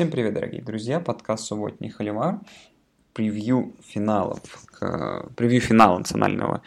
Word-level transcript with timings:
Всем 0.00 0.10
привет, 0.10 0.32
дорогие 0.32 0.62
друзья! 0.62 0.98
Подкаст 0.98 1.44
«Субботний 1.44 1.90
Халивар». 1.90 2.38
Превью 3.12 3.74
финалов, 3.86 4.40
к, 4.64 5.28
превью 5.36 5.60
финала 5.60 5.98
национального 5.98 6.62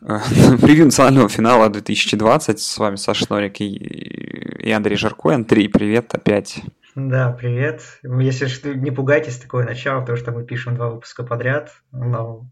э, 0.00 0.18
превью 0.60 0.86
национального 0.86 1.28
финала 1.28 1.68
2020. 1.68 2.58
С 2.58 2.78
вами 2.78 2.96
Саша 2.96 3.26
Норик 3.30 3.60
и, 3.60 3.66
и 3.66 4.70
Андрей 4.72 4.96
Жарко. 4.96 5.32
Андрей, 5.32 5.68
привет 5.68 6.12
опять. 6.12 6.60
Да, 6.96 7.30
привет. 7.30 7.82
Если 8.02 8.46
что, 8.46 8.74
не 8.74 8.90
пугайтесь 8.90 9.38
такое 9.38 9.64
начало, 9.64 10.00
потому 10.00 10.18
что 10.18 10.32
мы 10.32 10.44
пишем 10.44 10.74
два 10.74 10.90
выпуска 10.90 11.22
подряд, 11.22 11.70
но 11.92 12.50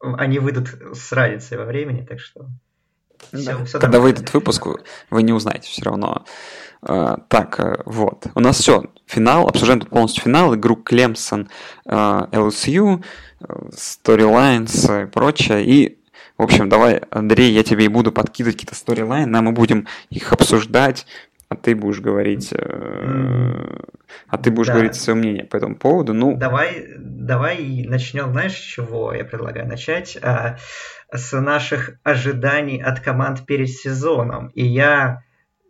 они 0.00 0.40
выйдут 0.40 0.74
с 0.94 1.12
разницей 1.12 1.58
во 1.58 1.64
времени, 1.64 2.04
так 2.04 2.18
что... 2.18 2.48
Все, 3.32 3.56
да. 3.56 3.64
все 3.64 3.78
Когда 3.78 4.00
выйдет 4.00 4.34
выпуск, 4.34 4.66
вы 5.10 5.22
не 5.22 5.32
узнаете 5.32 5.68
все 5.68 5.84
равно. 5.84 6.24
Uh, 6.84 7.18
так, 7.28 7.58
uh, 7.60 7.82
вот. 7.86 8.26
У 8.34 8.40
нас 8.40 8.58
все. 8.58 8.84
Финал. 9.06 9.48
Обсуждаем 9.48 9.80
тут 9.80 9.90
полностью 9.90 10.22
финал. 10.22 10.54
Игру 10.54 10.76
Клемсон, 10.76 11.48
uh, 11.88 12.30
LSU, 12.30 13.02
Storylines 13.72 15.04
и 15.04 15.06
прочее. 15.06 15.64
И, 15.64 15.98
в 16.36 16.42
общем, 16.42 16.68
давай, 16.68 17.00
Андрей, 17.10 17.52
я 17.52 17.62
тебе 17.62 17.86
и 17.86 17.88
буду 17.88 18.12
подкидывать 18.12 18.56
какие-то 18.56 18.74
сторилайны, 18.74 19.34
а 19.34 19.42
мы 19.42 19.52
будем 19.52 19.86
их 20.10 20.32
обсуждать, 20.32 21.06
а 21.48 21.56
ты 21.56 21.74
будешь 21.74 22.00
говорить, 22.00 22.52
mm. 22.52 23.88
а 24.28 24.38
ты 24.38 24.50
будешь 24.50 24.68
да. 24.68 24.74
говорить 24.74 24.94
свое 24.94 25.18
мнение 25.18 25.44
по 25.44 25.56
этому 25.56 25.76
поводу. 25.76 26.12
Ну, 26.12 26.36
давай, 26.36 26.86
давай 26.98 27.84
начнем, 27.86 28.32
знаешь, 28.32 28.54
с 28.54 28.60
чего 28.60 29.12
я 29.12 29.24
предлагаю 29.24 29.68
начать? 29.68 30.18
А, 30.20 30.56
с 31.12 31.38
наших 31.38 31.92
ожиданий 32.02 32.82
от 32.82 33.00
команд 33.00 33.46
перед 33.46 33.70
сезоном. 33.70 34.48
И 34.48 34.64
я 34.64 35.22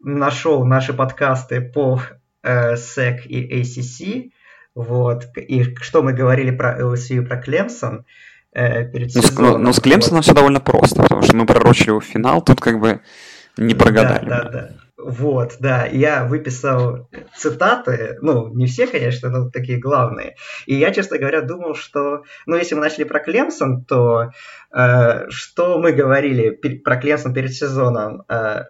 нашел 0.05 0.65
наши 0.65 0.93
подкасты 0.93 1.61
по 1.61 2.01
э, 2.43 2.75
SEC 2.75 3.23
и 3.27 3.61
ACC, 3.61 4.31
вот, 4.75 5.27
и 5.37 5.75
что 5.77 6.03
мы 6.03 6.13
говорили 6.13 6.51
про 6.51 6.79
LSU 6.81 7.17
и 7.17 7.21
про 7.21 7.37
Клемсон 7.41 8.05
э, 8.53 8.85
перед 8.91 9.15
ну, 9.15 9.23
сезоном. 9.23 9.53
Но, 9.53 9.59
но 9.59 9.73
с 9.73 9.81
Клемсоном 9.81 10.17
вот. 10.17 10.25
все 10.25 10.35
довольно 10.35 10.61
просто, 10.61 11.03
потому 11.03 11.23
что 11.23 11.37
мы 11.37 11.47
пророчили 11.47 11.89
его 11.89 12.01
финал, 12.01 12.43
тут 12.43 12.61
как 12.61 12.81
бы 12.81 13.01
не 13.57 13.75
прогадали. 13.75 14.29
Да, 14.29 14.43
да, 14.45 14.51
да. 14.51 14.71
Вот, 14.97 15.57
да, 15.61 15.85
я 15.85 16.25
выписал 16.25 17.11
цитаты, 17.37 18.17
ну, 18.23 18.49
не 18.55 18.67
все, 18.67 18.87
конечно, 18.87 19.29
но 19.29 19.51
такие 19.51 19.79
главные. 19.79 20.35
И 20.67 20.77
я, 20.77 20.93
честно 20.93 21.19
говоря, 21.19 21.43
думал, 21.43 21.75
что, 21.75 22.23
ну, 22.47 22.57
если 22.57 22.75
мы 22.75 22.81
начали 22.81 23.05
про 23.05 23.21
Клемсон, 23.21 23.85
то 23.85 24.31
э, 24.75 25.29
что 25.29 25.79
мы 25.79 25.93
говорили 25.93 26.51
про 26.51 26.97
Клемсон 26.97 27.35
перед 27.35 27.53
сезоном? 27.53 28.23
Э, 28.29 28.65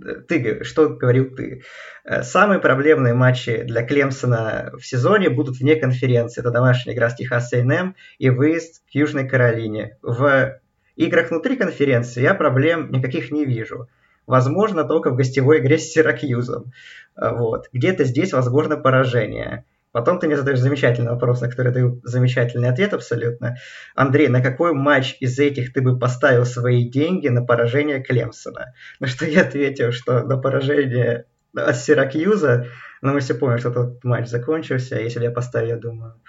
ты, 0.00 0.64
что 0.64 0.88
говорил 0.88 1.34
ты? 1.34 1.62
Э, 2.04 2.22
самые 2.22 2.60
проблемные 2.60 3.14
матчи 3.14 3.62
для 3.62 3.84
Клемсона 3.84 4.72
в 4.78 4.84
сезоне 4.84 5.30
будут 5.30 5.58
вне 5.58 5.76
конференции. 5.76 6.40
Это 6.40 6.50
домашняя 6.50 6.94
игра 6.94 7.10
с 7.10 7.14
Техас 7.14 7.52
A&M 7.52 7.94
и 8.18 8.30
выезд 8.30 8.82
к 8.90 8.94
Южной 8.94 9.28
Каролине. 9.28 9.96
В 10.02 10.58
играх 10.96 11.30
внутри 11.30 11.56
конференции 11.56 12.22
я 12.22 12.34
проблем 12.34 12.90
никаких 12.90 13.30
не 13.30 13.44
вижу. 13.44 13.88
Возможно, 14.26 14.84
только 14.84 15.10
в 15.10 15.16
гостевой 15.16 15.58
игре 15.58 15.78
с 15.78 15.92
Сиракьюзом. 15.92 16.72
Э, 17.16 17.30
вот. 17.32 17.68
Где-то 17.72 18.04
здесь 18.04 18.32
возможно 18.32 18.76
поражение. 18.76 19.64
Потом 19.94 20.18
ты 20.18 20.26
мне 20.26 20.36
задаешь 20.36 20.58
замечательный 20.58 21.12
вопрос, 21.12 21.40
на 21.40 21.48
который 21.48 21.72
даю 21.72 22.00
замечательный 22.02 22.68
ответ 22.68 22.92
абсолютно. 22.92 23.58
Андрей, 23.94 24.26
на 24.26 24.42
какой 24.42 24.72
матч 24.72 25.16
из 25.20 25.38
этих 25.38 25.72
ты 25.72 25.82
бы 25.82 25.96
поставил 25.96 26.44
свои 26.44 26.90
деньги 26.90 27.28
на 27.28 27.44
поражение 27.44 28.02
Клемсона? 28.02 28.74
На 28.98 29.06
что 29.06 29.24
я 29.24 29.42
ответил, 29.42 29.92
что 29.92 30.24
на 30.24 30.36
поражение 30.36 31.26
от 31.54 31.76
Сиракьюза, 31.76 32.66
но 33.02 33.12
мы 33.12 33.20
все 33.20 33.34
помним, 33.34 33.58
что 33.58 33.70
тот 33.70 34.02
матч 34.02 34.26
закончился, 34.26 34.98
если 34.98 35.22
я 35.22 35.30
поставил, 35.30 35.68
я 35.68 35.76
думаю, 35.76 36.20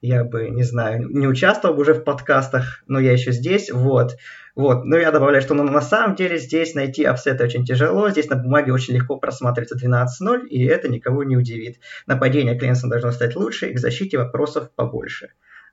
я 0.00 0.24
бы, 0.24 0.48
не 0.50 0.62
знаю, 0.62 1.08
не 1.08 1.26
участвовал 1.26 1.74
бы 1.74 1.82
уже 1.82 1.94
в 1.94 2.04
подкастах, 2.04 2.82
но 2.86 2.98
я 2.98 3.12
еще 3.12 3.32
здесь, 3.32 3.70
вот. 3.70 4.16
Вот, 4.56 4.84
но 4.84 4.96
я 4.96 5.12
добавляю, 5.12 5.42
что 5.42 5.54
ну, 5.54 5.62
на 5.62 5.80
самом 5.80 6.16
деле 6.16 6.38
здесь 6.38 6.74
найти 6.74 7.04
офсеты 7.04 7.44
очень 7.44 7.64
тяжело, 7.64 8.10
здесь 8.10 8.28
на 8.28 8.36
бумаге 8.36 8.72
очень 8.72 8.94
легко 8.94 9.16
просматривается 9.16 9.76
12-0, 9.76 10.48
и 10.48 10.64
это 10.64 10.88
никого 10.88 11.22
не 11.22 11.36
удивит. 11.36 11.80
Нападение 12.06 12.58
Клинсона 12.58 12.90
должно 12.90 13.12
стать 13.12 13.36
лучше, 13.36 13.68
и 13.68 13.74
к 13.74 13.78
защите 13.78 14.18
вопросов 14.18 14.70
побольше. 14.74 15.30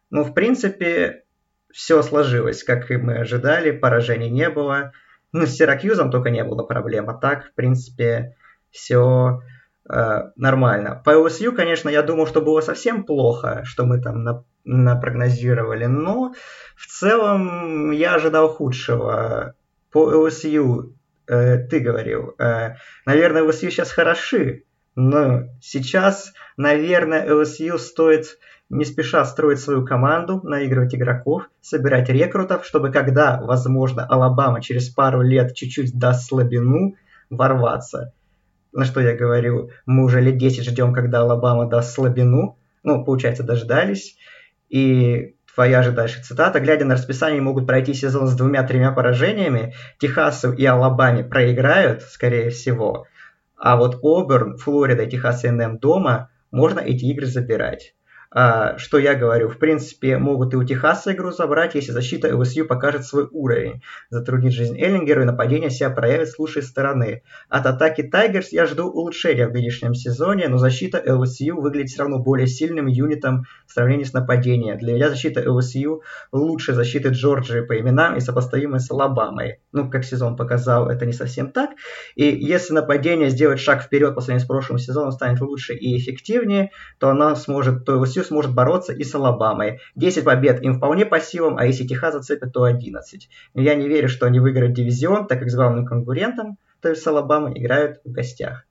Ну, 0.09 0.23
в 0.23 0.33
принципе, 0.33 1.23
все 1.71 2.01
сложилось, 2.01 2.63
как 2.63 2.91
и 2.91 2.97
мы 2.97 3.15
ожидали, 3.15 3.71
поражений 3.71 4.29
не 4.29 4.49
было. 4.49 4.93
Ну, 5.31 5.45
с 5.45 5.51
Сиракьюзом 5.51 6.11
только 6.11 6.29
не 6.29 6.43
было 6.43 6.63
проблем, 6.63 7.09
а 7.09 7.13
так, 7.13 7.47
в 7.47 7.53
принципе, 7.53 8.35
все 8.71 9.41
нормально. 9.87 11.01
По 11.05 11.11
LSU, 11.11 11.51
конечно, 11.53 11.89
я 11.89 12.01
думал, 12.01 12.27
что 12.27 12.41
было 12.41 12.61
совсем 12.61 13.03
плохо, 13.03 13.61
что 13.65 13.85
мы 13.85 14.01
там 14.01 14.23
на, 14.23 14.43
напрогнозировали, 14.65 15.85
но 15.85 16.33
в 16.75 16.87
целом 16.87 17.91
я 17.91 18.15
ожидал 18.15 18.49
худшего. 18.49 19.55
По 19.91 20.27
LSU 20.27 20.93
э, 21.27 21.57
ты 21.69 21.79
говорил, 21.79 22.35
э, 22.37 22.75
наверное, 23.05 23.43
LSU 23.43 23.71
сейчас 23.71 23.91
хороши, 23.91 24.63
но 24.95 25.43
сейчас, 25.61 26.33
наверное, 26.57 27.27
LSU 27.27 27.77
стоит 27.77 28.37
не 28.69 28.83
спеша 28.83 29.23
строить 29.23 29.61
свою 29.61 29.85
команду, 29.85 30.41
наигрывать 30.43 30.93
игроков, 30.93 31.43
собирать 31.61 32.09
рекрутов, 32.09 32.65
чтобы 32.65 32.91
когда, 32.91 33.39
возможно, 33.41 34.05
Алабама 34.05 34.61
через 34.61 34.89
пару 34.89 35.21
лет 35.21 35.55
чуть-чуть 35.55 35.97
даст 35.97 36.27
слабину, 36.27 36.95
ворваться 37.29 38.13
на 38.77 38.85
что 38.85 39.01
я 39.01 39.15
говорю, 39.15 39.71
мы 39.87 40.03
уже 40.03 40.21
лет 40.21 40.37
10 40.37 40.63
ждем, 40.63 40.93
когда 40.93 41.21
Алабама 41.21 41.67
даст 41.67 41.95
слабину. 41.95 42.59
Ну, 42.83 43.03
получается, 43.03 43.41
дождались. 43.41 44.15
И 44.69 45.35
твоя 45.53 45.81
же 45.81 45.91
дальше 45.91 46.21
цитата. 46.21 46.59
Глядя 46.59 46.85
на 46.85 46.93
расписание, 46.93 47.41
могут 47.41 47.65
пройти 47.65 47.95
сезон 47.95 48.27
с 48.27 48.35
двумя-тремя 48.35 48.91
поражениями. 48.91 49.73
Техасу 49.97 50.53
и 50.53 50.63
Алабаме 50.63 51.23
проиграют, 51.23 52.03
скорее 52.03 52.51
всего. 52.51 53.07
А 53.57 53.77
вот 53.77 53.97
Оберн, 54.03 54.57
Флорида 54.57 55.03
и 55.03 55.09
Техас 55.09 55.41
НМ 55.41 55.79
дома 55.79 56.29
можно 56.51 56.79
эти 56.79 57.05
игры 57.05 57.25
забирать. 57.25 57.95
А, 58.29 58.77
что 58.77 58.97
я 58.97 59.15
говорю, 59.15 59.47
в 59.47 59.57
принципе, 59.57 60.17
могут 60.17 60.53
и 60.53 60.57
у 60.57 60.63
Техаса 60.63 61.13
игру 61.13 61.31
забрать, 61.31 61.75
если 61.75 61.91
защита 61.91 62.27
LSU 62.27 62.65
покажет 62.65 63.05
свой 63.05 63.27
уровень, 63.31 63.81
затруднит 64.09 64.51
жизнь 64.51 64.77
Эллингеру 64.77 65.21
и 65.21 65.25
нападение 65.25 65.69
себя 65.69 65.89
проявит 65.89 66.29
с 66.29 66.37
лучшей 66.37 66.63
стороны. 66.63 67.23
От 67.49 67.65
атаки 67.65 68.03
Тайгерс 68.03 68.49
я 68.51 68.65
жду 68.65 68.89
улучшения 68.89 69.47
в 69.47 69.53
нынешнем 69.53 69.93
сезоне, 69.93 70.49
но 70.49 70.57
защита 70.57 71.01
LSU 71.05 71.53
выглядит 71.53 71.89
все 71.89 72.03
равно 72.03 72.19
более 72.19 72.47
сильным 72.47 72.87
юнитом 72.87 73.45
в 73.65 73.71
сравнении 73.71 74.03
с 74.03 74.13
нападением. 74.13 74.77
Для 74.77 74.93
меня 74.93 75.09
защита 75.09 75.41
LSU 75.41 76.01
лучше 76.31 76.73
защиты 76.73 77.09
Джорджии 77.09 77.61
по 77.61 77.79
именам 77.79 78.17
и 78.17 78.19
сопоставимой 78.19 78.81
с 78.81 78.91
Алабамой. 78.91 79.61
Ну, 79.71 79.89
как 79.89 80.03
сезон 80.03 80.35
показал, 80.35 80.89
это 80.89 81.05
не 81.05 81.13
совсем 81.13 81.51
так. 81.51 81.71
И 82.15 82.25
если 82.25 82.73
нападение 82.73 83.29
сделать 83.29 83.59
шаг 83.59 83.83
вперед 83.83 84.15
по 84.15 84.21
сравнению 84.21 84.45
с 84.45 84.47
прошлым 84.47 84.79
сезоном, 84.79 85.11
станет 85.11 85.39
лучше 85.39 85.73
и 85.73 85.97
эффективнее, 85.97 86.71
то 86.99 87.09
она 87.09 87.35
сможет, 87.35 87.85
то 87.85 87.97
LSU 88.17 88.23
сможет 88.23 88.53
бороться 88.53 88.93
и 88.93 89.03
с 89.03 89.13
Алабамой. 89.15 89.79
10 89.95 90.23
побед 90.23 90.61
им 90.63 90.75
вполне 90.75 91.05
по 91.05 91.19
силам, 91.19 91.57
а 91.57 91.65
если 91.65 91.85
Техас 91.85 92.13
зацепит, 92.13 92.53
то 92.53 92.63
11. 92.63 93.29
Но 93.53 93.61
я 93.61 93.75
не 93.75 93.87
верю, 93.87 94.09
что 94.09 94.25
они 94.25 94.39
выиграют 94.39 94.73
дивизион, 94.73 95.27
так 95.27 95.39
как 95.39 95.49
с 95.49 95.55
главным 95.55 95.85
конкурентом, 95.85 96.57
то 96.81 96.89
есть 96.89 97.01
с 97.01 97.07
Алабамой, 97.07 97.57
играют 97.57 97.99
в 98.03 98.11
гостях. 98.11 98.65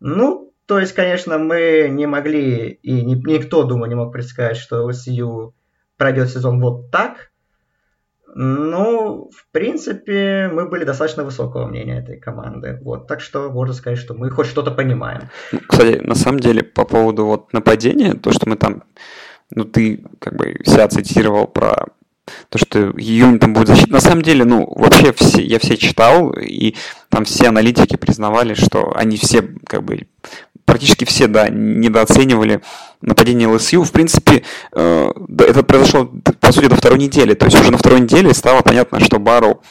Ну, 0.00 0.52
то 0.66 0.78
есть, 0.78 0.92
конечно, 0.92 1.38
мы 1.38 1.88
не 1.90 2.06
могли, 2.06 2.70
и 2.82 3.02
никто, 3.04 3.64
думаю, 3.64 3.88
не 3.88 3.94
мог 3.94 4.12
предсказать, 4.12 4.56
что 4.56 4.90
LSU 4.90 5.52
пройдет 5.96 6.28
сезон 6.28 6.60
вот 6.60 6.90
так. 6.90 7.30
Ну, 8.38 9.30
в 9.34 9.50
принципе, 9.50 10.50
мы 10.52 10.68
были 10.68 10.84
достаточно 10.84 11.24
высокого 11.24 11.66
мнения 11.66 12.00
этой 12.00 12.20
команды. 12.20 12.78
Вот, 12.82 13.06
так 13.06 13.22
что 13.22 13.50
можно 13.50 13.72
сказать, 13.72 13.98
что 13.98 14.12
мы 14.12 14.28
хоть 14.30 14.46
что-то 14.46 14.70
понимаем. 14.70 15.30
Кстати, 15.66 16.00
на 16.00 16.14
самом 16.14 16.40
деле, 16.40 16.62
по 16.62 16.84
поводу 16.84 17.24
вот 17.24 17.54
нападения, 17.54 18.12
то, 18.12 18.32
что 18.32 18.46
мы 18.46 18.56
там, 18.56 18.82
ну, 19.50 19.64
ты 19.64 20.04
как 20.18 20.36
бы 20.36 20.54
себя 20.66 20.86
цитировал 20.88 21.46
про 21.46 21.86
то, 22.50 22.58
что 22.58 22.92
юнитом 22.98 23.54
будет 23.54 23.68
защита. 23.68 23.92
На 23.92 24.00
самом 24.00 24.20
деле, 24.20 24.44
ну, 24.44 24.70
вообще 24.76 25.14
все, 25.14 25.42
я 25.42 25.58
все 25.58 25.78
читал, 25.78 26.32
и 26.32 26.74
там 27.08 27.24
все 27.24 27.48
аналитики 27.48 27.96
признавали, 27.96 28.52
что 28.52 28.94
они 28.94 29.16
все 29.16 29.48
как 29.66 29.82
бы 29.82 30.08
практически 30.66 31.04
все, 31.04 31.26
да, 31.26 31.48
недооценивали 31.48 32.60
нападение 33.00 33.48
ЛСЮ. 33.48 33.84
В 33.84 33.92
принципе, 33.92 34.42
э, 34.72 35.10
это 35.38 35.62
произошло, 35.62 36.10
по 36.40 36.52
сути, 36.52 36.66
до 36.66 36.76
второй 36.76 36.98
недели. 36.98 37.34
То 37.34 37.46
есть 37.46 37.58
уже 37.58 37.70
на 37.70 37.78
второй 37.78 38.00
неделе 38.00 38.34
стало 38.34 38.60
понятно, 38.60 39.00
что 39.00 39.18
Барроу 39.18 39.62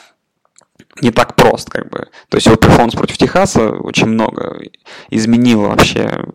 не 1.01 1.11
так 1.11 1.35
прост, 1.35 1.69
как 1.69 1.89
бы. 1.89 2.07
То 2.29 2.37
есть 2.37 2.47
его 2.47 2.55
перформанс 2.55 2.95
против 2.95 3.17
Техаса 3.17 3.69
очень 3.69 4.07
много 4.07 4.61
изменил 5.09 5.61
вообще 5.61 6.25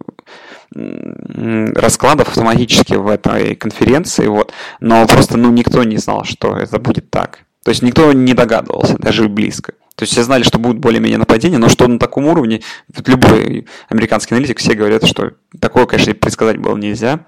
раскладов 0.72 2.28
автоматически 2.28 2.94
в 2.94 3.08
этой 3.08 3.56
конференции, 3.56 4.26
вот. 4.26 4.52
Но 4.80 5.06
просто, 5.06 5.36
ну, 5.36 5.50
никто 5.50 5.82
не 5.82 5.96
знал, 5.96 6.24
что 6.24 6.56
это 6.56 6.78
будет 6.78 7.10
так. 7.10 7.40
То 7.64 7.70
есть 7.70 7.82
никто 7.82 8.12
не 8.12 8.34
догадывался, 8.34 8.96
даже 8.98 9.28
близко. 9.28 9.74
То 10.00 10.04
есть 10.04 10.14
все 10.14 10.22
знали, 10.22 10.44
что 10.44 10.58
будет 10.58 10.78
более-менее 10.78 11.18
нападение, 11.18 11.58
но 11.58 11.68
что 11.68 11.86
на 11.86 11.98
таком 11.98 12.24
уровне, 12.24 12.62
вот 12.96 13.06
любой 13.06 13.66
американский 13.90 14.34
аналитик, 14.34 14.58
все 14.58 14.72
говорят, 14.72 15.04
что 15.06 15.32
такое, 15.60 15.84
конечно, 15.84 16.14
предсказать 16.14 16.56
было 16.56 16.74
нельзя. 16.74 17.26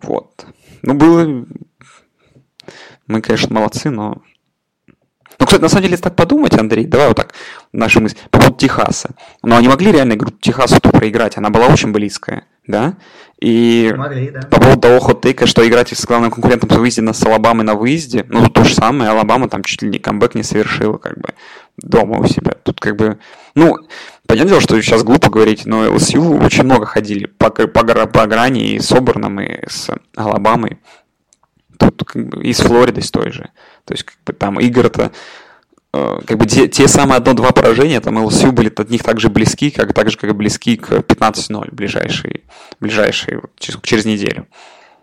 Вот. 0.00 0.46
Ну, 0.80 0.94
было... 0.94 1.44
Мы, 3.06 3.20
конечно, 3.20 3.54
молодцы, 3.54 3.90
но 3.90 4.22
ну, 5.38 5.46
кстати, 5.46 5.60
на 5.60 5.68
самом 5.68 5.82
деле, 5.82 5.92
если 5.92 6.04
так 6.04 6.16
подумать, 6.16 6.54
Андрей, 6.54 6.86
давай 6.86 7.08
вот 7.08 7.16
так 7.16 7.34
наши 7.72 8.00
мысли 8.00 8.16
по 8.30 8.38
поводу 8.38 8.56
Техаса. 8.56 9.10
Но 9.42 9.56
они 9.56 9.68
могли 9.68 9.92
реально 9.92 10.14
игру 10.14 10.30
Техасу 10.30 10.80
проиграть, 10.80 11.36
она 11.36 11.50
была 11.50 11.66
очень 11.66 11.92
близкая, 11.92 12.46
да? 12.66 12.94
И 13.40 13.92
Могли, 13.96 14.30
да. 14.30 14.40
по 14.40 14.60
поводу 14.60 14.80
того 14.80 15.00
хот-тейка, 15.00 15.46
что 15.46 15.66
играть 15.68 15.90
с 15.92 16.06
главным 16.06 16.30
конкурентом 16.30 16.70
с 16.70 16.76
выезде 16.76 17.12
с 17.12 17.26
Алабамой 17.26 17.66
на 17.66 17.74
выезде, 17.74 18.24
ну, 18.28 18.48
то 18.48 18.64
же 18.64 18.74
самое, 18.74 19.10
Алабама 19.10 19.48
там 19.48 19.64
чуть 19.64 19.82
ли 19.82 19.88
не 19.88 19.98
камбэк 19.98 20.34
не 20.34 20.42
совершила, 20.42 20.98
как 20.98 21.18
бы, 21.18 21.34
дома 21.76 22.18
у 22.18 22.26
себя. 22.26 22.52
Тут 22.62 22.80
как 22.80 22.96
бы, 22.96 23.18
ну, 23.54 23.76
понятное 24.26 24.50
дело, 24.50 24.60
что 24.60 24.80
сейчас 24.80 25.02
глупо 25.02 25.30
говорить, 25.30 25.66
но 25.66 25.92
ЛСЮ 25.92 26.38
очень 26.38 26.64
много 26.64 26.86
ходили 26.86 27.26
по, 27.26 27.50
по, 27.50 27.66
по 27.66 28.26
грани 28.26 28.74
и 28.74 28.80
с 28.80 28.92
Оберном, 28.92 29.40
и 29.40 29.66
с 29.68 29.90
Алабамой. 30.16 30.78
Тут 31.78 32.04
как 32.04 32.28
бы 32.28 32.42
и 32.42 32.52
с 32.52 32.60
Флоридой 32.60 33.02
с 33.02 33.10
той 33.10 33.32
же. 33.32 33.50
То 33.84 33.94
есть, 33.94 34.04
как 34.04 34.16
бы 34.24 34.32
там 34.32 34.60
игры-то 34.60 35.10
э, 35.92 36.18
как 36.26 36.38
бы 36.38 36.46
те, 36.46 36.68
те 36.68 36.86
самые 36.86 37.16
одно-два 37.16 37.50
поражения, 37.50 38.00
там 38.00 38.24
ЛСЮ 38.24 38.52
были 38.52 38.72
от 38.74 38.90
них 38.90 39.02
так 39.02 39.20
же 39.20 39.28
близки, 39.28 39.70
как 39.70 39.92
так 39.92 40.10
же, 40.10 40.16
как 40.16 40.34
близки 40.36 40.76
к 40.76 40.90
15-0 40.92 41.74
ближайшие, 41.74 42.42
ближайшие 42.80 43.42
через, 43.58 43.78
через 43.82 44.04
неделю. 44.04 44.46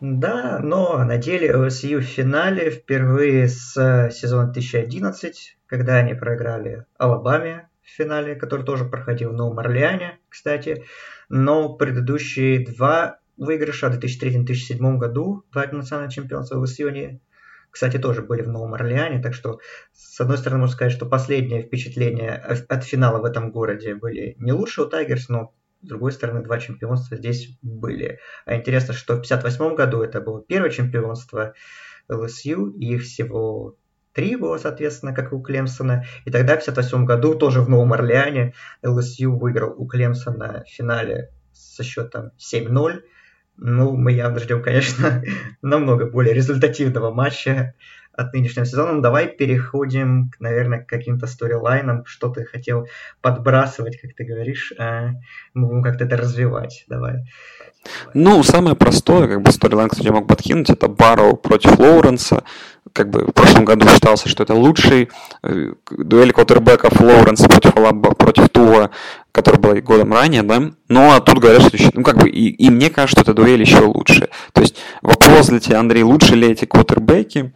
Да, 0.02 0.60
но 0.64 1.04
на 1.04 1.18
деле 1.18 1.56
ЛСЮ 1.56 2.00
в 2.00 2.02
финале 2.02 2.72
впервые 2.72 3.48
с 3.48 4.10
сезона 4.12 4.52
2011, 4.52 5.58
когда 5.68 5.98
они 5.98 6.16
проиграли 6.16 6.88
Алабаме 6.98 7.70
в 7.84 7.88
финале, 7.88 8.34
который 8.34 8.66
тоже 8.66 8.86
проходил 8.86 9.30
в 9.30 9.34
Новом 9.34 9.60
Орлеане, 9.60 10.18
кстати. 10.28 10.86
Но 11.30 11.76
предыдущие 11.76 12.66
два 12.66 13.20
выигрыша 13.38 13.90
в 13.90 14.00
2003-2007 14.00 14.98
году, 14.98 15.46
два 15.52 15.68
национальных 15.68 16.16
чемпионства 16.16 16.58
в 16.58 16.62
ЛСЮ, 16.62 16.88
они 16.88 17.22
кстати, 17.70 17.98
тоже 17.98 18.22
были 18.22 18.42
в 18.42 18.50
Новом 18.50 18.74
Орлеане, 18.74 19.22
так 19.22 19.34
что, 19.34 19.60
с 19.94 20.20
одной 20.20 20.38
стороны, 20.38 20.62
можно 20.62 20.76
сказать, 20.76 20.94
что 20.94 21.06
последние 21.06 21.62
впечатления 21.62 22.36
от 22.68 22.84
финала 22.84 23.20
в 23.20 23.26
этом 23.26 23.52
городе 23.52 23.96
были 23.96 24.36
не 24.40 24.52
лучше 24.52 24.82
у 24.82 24.88
Тайгерс, 24.88 25.30
но, 25.30 25.54
с 25.82 25.88
другой 25.88 26.12
стороны, 26.12 26.44
два 26.44 26.60
чемпионства 26.60 27.18
здесь 27.18 27.58
были. 27.62 28.20
А 28.46 28.56
интересно, 28.56 28.94
что 28.94 29.14
в 29.14 29.26
1958 29.26 29.76
году 29.76 30.02
это 30.02 30.22
было 30.22 30.44
первое 30.44 30.70
чемпионство 30.70 31.54
ЛСЮ, 32.08 32.72
и 32.78 32.98
всего 32.98 33.78
три 34.14 34.36
было, 34.36 34.58
соответственно, 34.58 35.14
как 35.14 35.32
и 35.32 35.36
у 35.36 35.42
Клемсона. 35.42 36.06
И 36.26 36.32
тогда, 36.32 36.58
в 36.58 36.62
1958 36.62 37.06
году, 37.06 37.36
тоже 37.36 37.62
в 37.62 37.70
Новом 37.70 37.94
Орлеане, 37.94 38.54
ЛСЮ 38.84 39.38
выиграл 39.38 39.74
у 39.78 39.88
Клемсона 39.88 40.64
в 40.68 40.70
финале 40.72 41.32
со 41.52 41.84
счетом 41.84 42.32
7-0. 42.38 43.02
Ну, 43.58 43.96
мы 43.96 44.14
явно 44.14 44.40
ждем, 44.40 44.62
конечно, 44.62 45.24
намного 45.62 46.06
более 46.06 46.34
результативного 46.34 47.14
матча 47.14 47.76
от 48.14 48.34
нынешнего 48.34 48.66
сезона. 48.66 48.94
Ну, 48.94 49.02
давай 49.02 49.28
переходим, 49.28 50.32
наверное, 50.40 50.80
к 50.80 50.88
каким-то 50.88 51.28
сторилайнам, 51.28 52.06
что 52.06 52.30
ты 52.30 52.46
хотел 52.46 52.88
подбрасывать, 53.22 54.00
как 54.00 54.14
ты 54.16 54.24
говоришь, 54.24 54.74
а 54.78 55.12
мы 55.54 55.68
будем 55.68 55.84
как-то 55.84 56.06
это 56.06 56.18
развивать. 56.18 56.86
Давай. 56.88 57.24
Ну, 58.14 58.44
самое 58.44 58.76
простое, 58.76 59.28
как 59.28 59.42
бы 59.42 59.52
сторилайн, 59.52 59.90
кстати, 59.90 60.08
я 60.08 60.14
мог 60.14 60.28
подкинуть, 60.28 60.70
это 60.70 60.88
Барроу 60.88 61.36
против 61.36 61.80
Лоуренса. 61.80 62.44
Как 62.94 63.10
бы 63.10 63.26
в 63.26 63.32
прошлом 63.32 63.64
году 63.66 63.88
считался, 63.88 64.28
что 64.28 64.44
это 64.44 64.54
лучший 64.54 65.10
э, 65.44 65.74
дуэль 65.90 66.34
квотербеков 66.34 67.00
Лоуренса 67.00 67.48
против, 67.48 67.74
против 68.18 68.50
Тула, 68.50 68.92
который 69.32 69.60
был 69.60 69.76
годом 69.82 70.14
ранее, 70.14 70.44
да. 70.44 70.72
Ну, 70.90 71.12
а 71.12 71.22
тут 71.22 71.40
говорят, 71.40 71.64
что 71.64 71.78
ну, 71.94 72.04
как 72.04 72.18
бы, 72.18 72.30
и, 72.30 72.50
и 72.50 72.70
мне 72.70 72.90
кажется, 72.90 73.22
что 73.22 73.32
эта 73.32 73.42
дуэль 73.42 73.62
еще 73.62 73.86
лучше. 73.86 74.30
То 74.52 74.62
есть 74.62 74.78
вопрос 75.02 75.48
для 75.48 75.60
тебя, 75.60 75.80
Андрей, 75.80 76.04
лучше 76.04 76.36
ли 76.36 76.52
эти 76.52 76.66
квотербеки? 76.66 77.54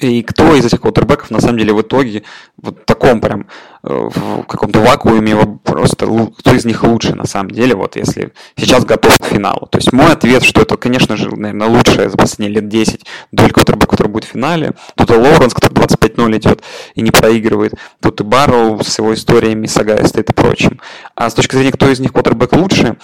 И 0.00 0.22
кто 0.22 0.54
из 0.54 0.64
этих 0.64 0.80
квотербеков 0.80 1.30
на 1.30 1.40
самом 1.40 1.58
деле 1.58 1.72
в 1.72 1.80
итоге 1.80 2.22
вот 2.58 2.80
в 2.80 2.84
таком 2.84 3.20
прям 3.20 3.46
э, 3.82 4.08
в 4.14 4.42
каком-то 4.44 4.80
вакууме 4.80 5.34
просто 5.64 6.06
кто 6.38 6.54
из 6.54 6.66
них 6.66 6.82
лучше 6.84 7.14
на 7.14 7.26
самом 7.26 7.50
деле, 7.50 7.74
вот 7.74 7.96
если 7.96 8.32
сейчас 8.56 8.84
готов 8.84 9.18
к 9.18 9.24
финалу. 9.24 9.66
То 9.70 9.78
есть 9.78 9.92
мой 9.92 10.12
ответ, 10.12 10.42
что 10.42 10.60
это, 10.60 10.76
конечно 10.76 11.16
же, 11.16 11.34
наверное, 11.34 11.68
лучшее 11.68 12.10
за 12.10 12.16
последние 12.16 12.60
лет 12.60 12.68
10 12.68 13.06
дуэль 13.32 13.52
квотербек, 13.52 13.88
который 13.88 14.08
будет 14.08 14.24
в 14.24 14.28
финале. 14.28 14.74
Тут 14.96 15.10
и 15.10 15.14
Лоуренс, 15.14 15.54
который 15.54 15.72
25-0 15.74 16.36
идет 16.36 16.62
и 16.94 17.00
не 17.00 17.10
проигрывает. 17.10 17.74
Тут 18.00 18.20
и 18.20 18.24
Барроу 18.24 18.82
с 18.84 18.98
его 18.98 19.14
историями, 19.14 19.66
Сагая 19.66 20.04
стоит 20.04 20.30
и 20.30 20.32
прочим. 20.34 20.80
А 21.14 21.30
с 21.30 21.34
точки 21.34 21.56
зрения, 21.56 21.72
кто 21.72 21.88
из 21.88 22.00
них 22.00 22.12
квотербек 22.12 22.52
лучше, 22.52 22.96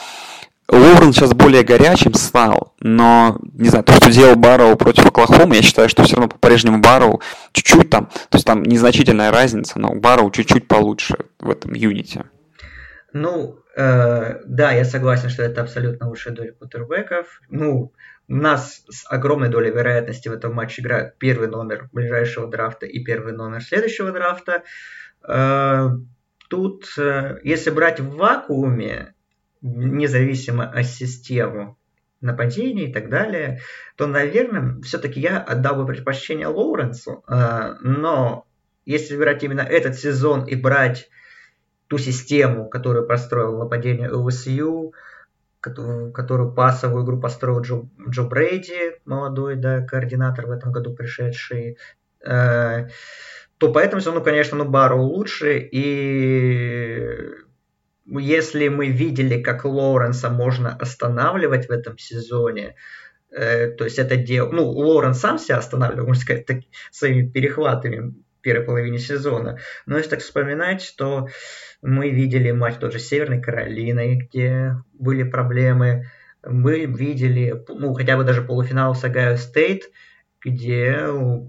Лоурен 0.68 1.12
сейчас 1.12 1.32
более 1.32 1.62
горячим 1.62 2.14
стал, 2.14 2.74
но, 2.80 3.38
не 3.52 3.68
знаю, 3.68 3.84
то, 3.84 3.92
что 3.92 4.10
делал 4.10 4.34
Барроу 4.34 4.76
против 4.76 5.06
Оклахомы, 5.06 5.56
я 5.56 5.62
считаю, 5.62 5.88
что 5.88 6.02
все 6.02 6.16
равно 6.16 6.28
по-прежнему 6.28 6.80
Барроу 6.80 7.22
чуть-чуть 7.52 7.88
там, 7.88 8.06
то 8.06 8.36
есть 8.36 8.46
там 8.46 8.64
незначительная 8.64 9.30
разница, 9.30 9.78
но 9.78 9.94
Барроу 9.94 10.30
чуть-чуть 10.32 10.66
получше 10.66 11.16
в 11.38 11.50
этом 11.50 11.72
юните. 11.74 12.24
Ну, 13.12 13.60
э, 13.76 14.40
да, 14.44 14.72
я 14.72 14.84
согласен, 14.84 15.28
что 15.28 15.44
это 15.44 15.62
абсолютно 15.62 16.08
лучшая 16.08 16.34
доля 16.34 16.52
кутербеков. 16.52 17.40
Ну, 17.48 17.92
у 18.28 18.34
нас 18.34 18.84
с 18.90 19.04
огромной 19.08 19.48
долей 19.48 19.70
вероятности 19.70 20.28
в 20.28 20.32
этом 20.32 20.52
матче 20.52 20.82
играют 20.82 21.16
первый 21.18 21.48
номер 21.48 21.88
ближайшего 21.92 22.48
драфта 22.48 22.86
и 22.86 23.02
первый 23.04 23.32
номер 23.32 23.62
следующего 23.62 24.10
драфта. 24.10 24.64
Э, 25.26 25.90
тут, 26.50 26.86
э, 26.98 27.38
если 27.44 27.70
брать 27.70 28.00
в 28.00 28.16
вакууме, 28.16 29.14
независимо 29.62 30.64
от 30.64 30.86
системы 30.86 31.76
нападений 32.20 32.88
и 32.88 32.92
так 32.92 33.08
далее, 33.08 33.60
то, 33.96 34.06
наверное, 34.06 34.80
все-таки 34.82 35.20
я 35.20 35.40
отдал 35.40 35.76
бы 35.76 35.86
предпочтение 35.86 36.46
Лоуренсу. 36.46 37.22
А, 37.26 37.76
но 37.80 38.46
если 38.84 39.16
брать 39.16 39.42
именно 39.42 39.60
этот 39.60 39.96
сезон 39.96 40.44
и 40.44 40.54
брать 40.56 41.08
ту 41.88 41.98
систему, 41.98 42.68
которую 42.68 43.06
построил 43.06 43.58
нападение 43.58 44.10
ЛСЮ, 44.10 44.92
которую 45.60 46.52
пасовую 46.52 47.04
игру 47.04 47.20
построил 47.20 47.60
Джо, 47.60 47.82
Джо 48.08 48.22
Брейди, 48.22 48.98
молодой 49.04 49.56
да, 49.56 49.82
координатор 49.82 50.46
в 50.46 50.50
этом 50.50 50.72
году 50.72 50.94
пришедший, 50.94 51.78
э, 52.24 52.88
то 53.58 53.72
поэтому 53.72 54.00
сезону, 54.00 54.22
конечно, 54.22 54.56
ну, 54.56 54.64
Бару 54.64 55.02
лучше, 55.02 55.58
и 55.58 57.30
если 58.06 58.68
мы 58.68 58.88
видели, 58.88 59.42
как 59.42 59.64
Лоуренса 59.64 60.30
можно 60.30 60.74
останавливать 60.74 61.68
в 61.68 61.70
этом 61.70 61.98
сезоне, 61.98 62.76
э, 63.30 63.68
то 63.68 63.84
есть 63.84 63.98
это 63.98 64.16
дело, 64.16 64.50
ну, 64.52 64.70
Лоуренс 64.70 65.18
сам 65.18 65.38
себя 65.38 65.58
останавливал, 65.58 66.06
можно 66.06 66.22
сказать, 66.22 66.46
так, 66.46 66.58
своими 66.90 67.28
перехватами 67.28 68.14
первой 68.46 68.64
половине 68.64 68.98
сезона. 68.98 69.58
Но 69.86 69.96
если 69.96 70.10
так 70.10 70.20
вспоминать, 70.20 70.94
то 70.96 71.28
мы 71.82 72.10
видели 72.10 72.52
матч 72.52 72.76
тоже 72.76 73.00
с 73.00 73.08
Северной 73.08 73.42
Каролиной, 73.42 74.16
где 74.16 74.76
были 74.92 75.24
проблемы. 75.24 76.08
Мы 76.44 76.84
видели, 76.86 77.64
ну, 77.68 77.92
хотя 77.94 78.16
бы 78.16 78.22
даже 78.22 78.42
полуфинал 78.42 78.94
с 78.94 79.02
Ohio 79.02 79.36
State, 79.36 79.90
где 80.44 81.08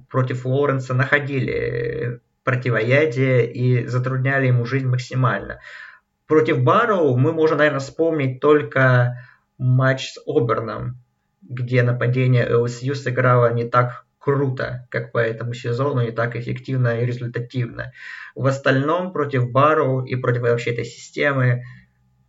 против 0.10 0.44
Лоуренса 0.44 0.96
находили 0.96 2.20
противоядие 2.44 3.46
и 3.52 3.86
затрудняли 3.86 4.48
ему 4.48 4.66
жизнь 4.66 4.88
максимально. 4.88 5.60
Против 6.28 6.62
Барроу 6.62 7.18
мы 7.18 7.32
можем, 7.32 7.60
наверное, 7.60 7.80
вспомнить 7.80 8.40
только 8.40 9.26
матч 9.58 10.12
с 10.12 10.22
Оберном, 10.28 10.98
где 11.42 11.84
нападение 11.84 12.54
LSU 12.54 12.96
сыграло 12.96 13.54
не 13.54 13.64
так 13.64 14.06
круто, 14.20 14.86
как 14.92 15.14
по 15.14 15.20
этому 15.20 15.54
сезону, 15.54 16.02
не 16.02 16.12
так 16.12 16.36
эффективно 16.36 17.00
и 17.00 17.06
результативно. 17.06 17.94
В 18.36 18.46
остальном 18.46 19.14
против 19.14 19.52
Барроу 19.52 20.04
и 20.04 20.16
против 20.16 20.42
вообще 20.42 20.74
этой 20.74 20.84
системы 20.84 21.64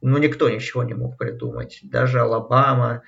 ну, 0.00 0.18
никто 0.18 0.48
ничего 0.48 0.84
не 0.84 0.94
мог 0.94 1.18
придумать. 1.18 1.80
Даже 1.82 2.20
Алабама, 2.20 3.02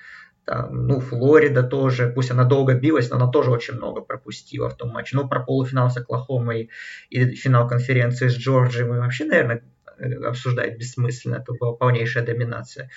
там, 0.45 0.87
ну, 0.87 0.99
Флорида 0.99 1.63
тоже, 1.63 2.11
пусть 2.13 2.31
она 2.31 2.43
долго 2.43 2.73
билась, 2.73 3.09
но 3.09 3.15
она 3.15 3.27
тоже 3.27 3.51
очень 3.51 3.75
много 3.75 4.01
пропустила 4.01 4.69
в 4.69 4.75
том 4.75 4.89
матче. 4.89 5.15
Ну, 5.15 5.27
про 5.27 5.39
полуфинал 5.39 5.89
с 5.89 5.95
Оклахомой 5.95 6.69
и 7.09 7.35
финал 7.35 7.67
конференции 7.67 8.27
с 8.27 8.35
Джорджией 8.35 8.89
мы 8.89 8.99
вообще, 8.99 9.23
наверное, 9.23 9.63
обсуждать 10.27 10.77
бессмысленно, 10.77 11.35
это 11.35 11.53
была 11.53 11.73
полнейшая 11.73 12.25
доминация. 12.25 12.89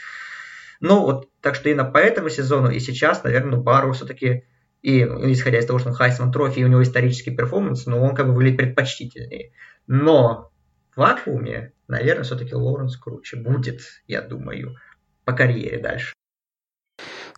Ну 0.81 1.01
вот, 1.01 1.31
так 1.41 1.55
что 1.55 1.69
именно 1.69 1.85
по 1.85 1.99
этому 1.99 2.29
сезону 2.29 2.71
и 2.71 2.81
сейчас, 2.81 3.25
наверное, 3.25 3.59
Барроу 3.59 3.93
все-таки, 3.93 4.45
и 4.83 5.05
ну, 5.05 5.33
исходя 5.33 5.59
из 5.59 5.67
того, 5.67 5.79
что 5.79 5.91
он 5.91 5.95
Heisman 5.95 6.33
Trophy, 6.33 6.61
и 6.61 6.65
у 6.65 6.69
него 6.69 6.83
исторический 6.83 7.31
перформанс, 7.31 7.87
но 7.87 8.03
он 8.03 8.15
как 8.15 8.27
бы 8.27 8.35
выглядит 8.35 8.59
предпочтительнее. 8.59 9.53
Но 9.87 10.51
в 10.95 10.99
вакууме, 10.99 11.73
наверное, 11.89 12.25
все-таки 12.25 12.55
Лоуренс 12.55 12.97
круче 12.97 13.37
будет, 13.37 13.81
я 14.07 14.21
думаю, 14.21 14.77
по 15.25 15.33
карьере 15.33 15.79
дальше. 15.79 16.13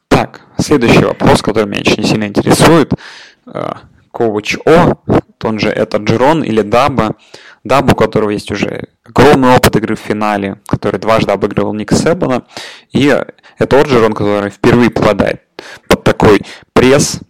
Так, 0.09 0.41
следующий 0.59 1.05
вопрос, 1.05 1.43
который 1.43 1.67
меня 1.67 1.81
очень 1.81 2.05
сильно 2.05 2.25
интересует. 2.25 2.91
Коуч 4.11 4.57
О 4.65 4.95
он 5.43 5.59
же 5.59 5.69
это 5.69 5.99
Джерон 5.99 6.43
или 6.43 6.63
Даба. 6.63 7.17
Даба, 7.65 7.93
у 7.93 7.97
которого 7.97 8.31
есть 8.31 8.51
уже 8.51 8.89
огромный 9.05 9.55
опыт 9.55 9.77
игры 9.77 9.97
в 9.97 10.01
финале, 10.01 10.61
который 10.67 11.01
дважды 11.01 11.33
обыгрывал 11.33 11.75
Ника 11.75 11.95
Себана. 11.95 12.45
И 12.93 13.15
это 13.59 13.81
Орджерон, 13.81 14.13
который 14.13 14.51
впервые 14.51 14.91
попадает 14.91 15.43
под 15.89 16.05
такой 16.05 16.43
пресс. 16.73 17.21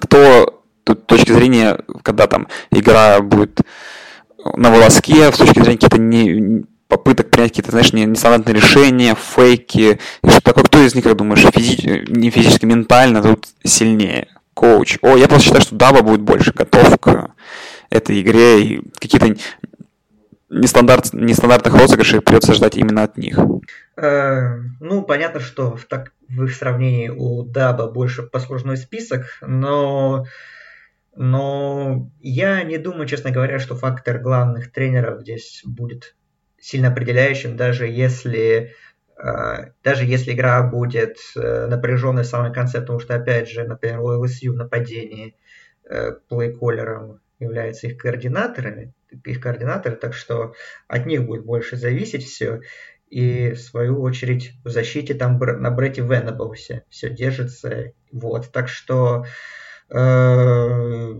Кто 0.00 0.62
тут 0.84 1.06
точки 1.06 1.32
зрения, 1.32 1.78
когда 2.02 2.26
там 2.26 2.48
игра 2.70 3.20
будет 3.20 3.60
на 4.54 4.70
волоске, 4.70 5.32
с 5.32 5.36
точки 5.36 5.60
зрения 5.60 5.76
каких-то 5.76 5.98
не, 5.98 6.64
попыток 6.88 7.30
принять 7.30 7.50
какие-то, 7.50 7.70
знаешь, 7.70 7.92
нестандартные 7.92 8.54
решения, 8.54 9.14
фейки, 9.14 9.98
и 10.22 10.28
что 10.28 10.40
такое, 10.40 10.64
кто 10.64 10.82
из 10.82 10.94
них, 10.94 11.04
как 11.04 11.16
думаешь, 11.16 11.46
физи... 11.54 12.04
не 12.08 12.30
физически, 12.30 12.66
ментально 12.66 13.22
тут 13.22 13.46
сильнее? 13.64 14.28
Коуч. 14.60 14.98
О, 15.00 15.16
я 15.16 15.26
просто 15.26 15.46
считаю, 15.46 15.62
что 15.62 15.74
Даба 15.74 16.02
будет 16.02 16.20
больше 16.20 16.52
готов 16.52 16.98
к 17.00 17.30
этой 17.88 18.20
игре, 18.20 18.62
и 18.62 18.82
какие-то 19.00 19.34
нестандарт, 20.50 21.14
нестандартных 21.14 21.74
розыгрышей 21.74 22.20
придется 22.20 22.52
ждать 22.52 22.76
именно 22.76 23.04
от 23.04 23.16
них. 23.16 23.38
Э, 23.96 24.58
ну, 24.80 25.02
понятно, 25.02 25.40
что 25.40 25.76
в, 25.76 25.86
так, 25.86 26.12
в 26.28 26.44
их 26.44 26.54
сравнении 26.54 27.08
у 27.08 27.42
Даба 27.42 27.90
больше 27.90 28.22
послужной 28.22 28.76
список, 28.76 29.38
но 29.40 30.26
но 31.16 32.10
я 32.20 32.62
не 32.62 32.76
думаю, 32.76 33.06
честно 33.06 33.30
говоря, 33.30 33.58
что 33.60 33.74
фактор 33.74 34.18
главных 34.18 34.70
тренеров 34.72 35.22
здесь 35.22 35.62
будет 35.64 36.14
сильно 36.58 36.88
определяющим, 36.88 37.56
даже 37.56 37.86
если 37.86 38.74
даже 39.82 40.04
если 40.04 40.32
игра 40.32 40.62
будет 40.62 41.18
э, 41.36 41.66
напряженной 41.66 42.22
в 42.22 42.26
самом 42.26 42.52
конце, 42.52 42.80
потому 42.80 43.00
что, 43.00 43.14
опять 43.14 43.50
же, 43.50 43.64
например, 43.64 44.00
LSU 44.00 44.50
в 44.50 44.56
нападении 44.56 45.36
э, 45.84 46.12
плейколером 46.28 47.20
являются 47.38 47.88
их 47.88 47.98
координаторами, 47.98 48.94
их 49.24 49.40
координаторы, 49.40 49.96
так 49.96 50.14
что 50.14 50.54
от 50.88 51.06
них 51.06 51.26
будет 51.26 51.44
больше 51.44 51.76
зависеть 51.76 52.24
все. 52.24 52.60
И 53.08 53.52
в 53.52 53.60
свою 53.60 54.00
очередь 54.00 54.52
в 54.64 54.70
защите 54.70 55.14
там 55.14 55.38
на 55.38 55.70
Бретте 55.70 56.02
Венеблсе 56.02 56.84
все 56.88 57.10
держится. 57.10 57.92
Вот, 58.12 58.50
так 58.52 58.68
что 58.68 59.26
э, 59.90 61.14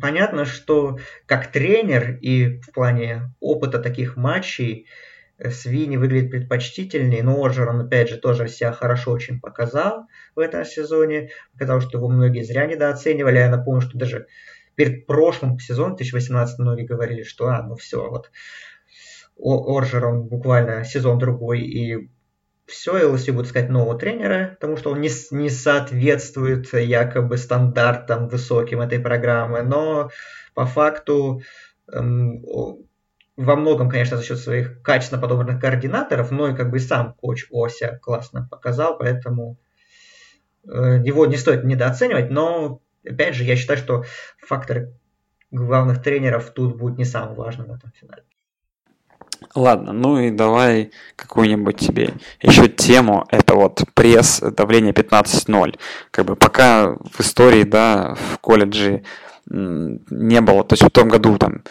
понятно, 0.00 0.44
что 0.44 0.98
как 1.26 1.52
тренер 1.52 2.18
и 2.20 2.60
в 2.60 2.72
плане 2.72 3.32
опыта 3.40 3.78
таких 3.78 4.16
матчей 4.16 4.86
э, 4.86 5.11
Свини 5.50 5.96
выглядит 5.96 6.30
предпочтительнее, 6.30 7.22
но 7.22 7.42
Оджер, 7.44 7.68
он 7.68 7.80
опять 7.80 8.08
же 8.08 8.16
тоже 8.16 8.48
себя 8.48 8.72
хорошо 8.72 9.12
очень 9.12 9.40
показал 9.40 10.06
в 10.36 10.38
этом 10.38 10.64
сезоне. 10.64 11.30
Показал, 11.52 11.80
что 11.80 11.98
его 11.98 12.08
многие 12.08 12.42
зря 12.44 12.66
недооценивали. 12.66 13.38
Я 13.38 13.50
напомню, 13.50 13.80
что 13.80 13.98
даже 13.98 14.26
перед 14.74 15.06
прошлым 15.06 15.58
сезоном, 15.58 15.96
2018, 15.96 16.58
многие 16.58 16.86
говорили, 16.86 17.22
что 17.22 17.48
а, 17.48 17.62
ну 17.62 17.76
все, 17.76 18.08
вот 18.08 18.30
Оржер, 19.36 20.06
он 20.06 20.28
буквально 20.28 20.84
сезон 20.84 21.18
другой, 21.18 21.62
и 21.62 22.10
все, 22.66 22.98
LSU 22.98 23.32
будет 23.32 23.46
искать 23.46 23.68
нового 23.68 23.98
тренера, 23.98 24.56
потому 24.60 24.76
что 24.76 24.90
он 24.90 25.00
не, 25.00 25.10
не 25.30 25.50
соответствует 25.50 26.72
якобы 26.72 27.36
стандартам 27.36 28.28
высоким 28.28 28.80
этой 28.80 29.00
программы, 29.00 29.62
но 29.62 30.10
по 30.54 30.64
факту 30.64 31.42
эм, 31.92 32.44
во 33.36 33.56
многом, 33.56 33.88
конечно, 33.88 34.16
за 34.16 34.22
счет 34.22 34.38
своих 34.38 34.82
качественно 34.82 35.20
подобранных 35.20 35.60
координаторов, 35.60 36.30
но 36.30 36.48
и 36.48 36.54
как 36.54 36.70
бы 36.70 36.78
сам 36.78 37.14
коуч 37.14 37.46
Ося 37.50 37.98
классно 37.98 38.46
показал, 38.50 38.98
поэтому 38.98 39.56
э, 40.64 41.00
его 41.04 41.26
не 41.26 41.36
стоит 41.36 41.64
недооценивать, 41.64 42.30
но 42.30 42.80
опять 43.06 43.34
же, 43.34 43.44
я 43.44 43.56
считаю, 43.56 43.78
что 43.78 44.04
фактор 44.38 44.88
главных 45.50 46.02
тренеров 46.02 46.50
тут 46.50 46.76
будет 46.76 46.98
не 46.98 47.04
самым 47.04 47.34
важным 47.34 47.68
в 47.68 47.74
этом 47.74 47.90
финале. 47.98 48.22
Ладно, 49.54 49.92
ну 49.92 50.18
и 50.18 50.30
давай 50.30 50.92
какую-нибудь 51.16 51.76
тебе 51.76 52.14
еще 52.40 52.68
тему. 52.68 53.26
Это 53.30 53.54
вот 53.54 53.82
пресс, 53.94 54.40
давление 54.40 54.92
15-0. 54.92 55.78
Как 56.10 56.26
бы 56.26 56.36
пока 56.36 56.94
в 56.94 57.20
истории, 57.20 57.64
да, 57.64 58.14
в 58.14 58.38
колледже 58.38 59.02
не 59.46 60.40
было. 60.40 60.64
То 60.64 60.74
есть 60.74 60.84
в 60.84 60.90
том 60.90 61.08
году 61.08 61.36
там 61.38 61.62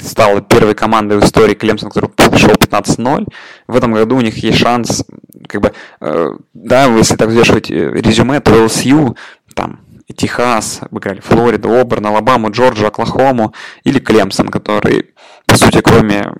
стала 0.00 0.40
первой 0.40 0.74
командой 0.74 1.18
в 1.18 1.24
истории 1.24 1.54
Клемсон, 1.54 1.90
который 1.90 2.10
пришел 2.10 2.50
15-0. 2.50 3.26
В 3.66 3.76
этом 3.76 3.92
году 3.92 4.16
у 4.16 4.20
них 4.20 4.36
есть 4.38 4.58
шанс, 4.58 5.04
как 5.48 5.60
бы, 5.60 5.72
э, 6.00 6.30
да, 6.54 6.84
если 6.86 7.16
так 7.16 7.28
взвешивать 7.28 7.70
э, 7.70 7.90
резюме, 7.92 8.40
то 8.40 8.52
LSU 8.52 9.16
там 9.54 9.80
Техас, 10.14 10.80
обыграли 10.82 11.20
Флориду, 11.20 11.72
Оберн, 11.72 12.06
Алабаму, 12.06 12.50
Джорджию, 12.50 12.88
Оклахому 12.88 13.52
или 13.82 13.98
Клемсон, 13.98 14.48
который, 14.48 15.10
по 15.46 15.56
сути, 15.56 15.80
кроме 15.80 16.30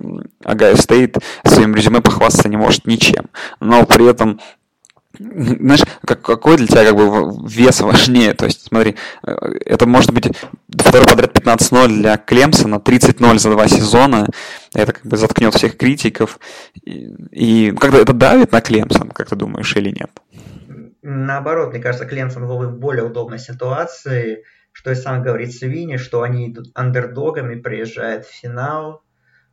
Ohio 0.45 0.77
State, 0.77 1.19
своим 1.45 1.75
резюме 1.75 2.01
похвастаться 2.01 2.49
не 2.49 2.57
может 2.57 2.87
ничем. 2.87 3.27
Но 3.59 3.85
при 3.85 4.09
этом 4.09 4.41
знаешь, 5.19 5.85
как, 6.05 6.23
какой 6.23 6.57
для 6.57 6.67
тебя 6.67 6.85
как 6.85 6.97
бы 6.97 7.49
вес 7.49 7.81
важнее? 7.81 8.35
То 8.35 8.47
есть, 8.47 8.67
смотри, 8.67 8.97
э, 9.27 9.33
это 9.65 9.87
может 9.87 10.13
быть 10.13 10.29
второй 10.69 11.07
подряд 11.07 11.37
15-0 11.37 11.89
для 11.89 12.17
Клемсона, 12.17 12.77
30-0 12.77 13.39
за 13.39 13.51
два 13.51 13.69
сезона. 13.69 14.29
Это 14.75 14.93
как 14.93 15.07
бы 15.07 15.17
заткнет 15.17 15.55
всех 15.55 15.77
критиков. 15.77 16.39
И, 16.85 17.15
и 17.31 17.71
как-то 17.73 17.99
это 17.99 18.13
давит 18.13 18.53
на 18.53 18.61
Клемсон, 18.61 19.11
как 19.11 19.29
ты 19.29 19.37
думаешь, 19.37 19.75
или 19.77 19.91
нет? 19.91 20.11
Наоборот, 21.03 21.71
мне 21.73 21.81
кажется, 21.81 22.07
Клемсон 22.07 22.47
был 22.47 22.59
в 22.69 22.79
более 22.79 23.05
удобной 23.05 23.39
ситуации, 23.39 24.45
что 24.73 24.91
и 24.91 24.95
сам 24.95 25.23
говорит 25.23 25.55
Свини, 25.55 25.97
что 25.97 26.23
они 26.23 26.51
идут 26.51 26.67
андердогами, 26.75 27.61
приезжают 27.61 28.27
в 28.27 28.33
финал, 28.33 29.03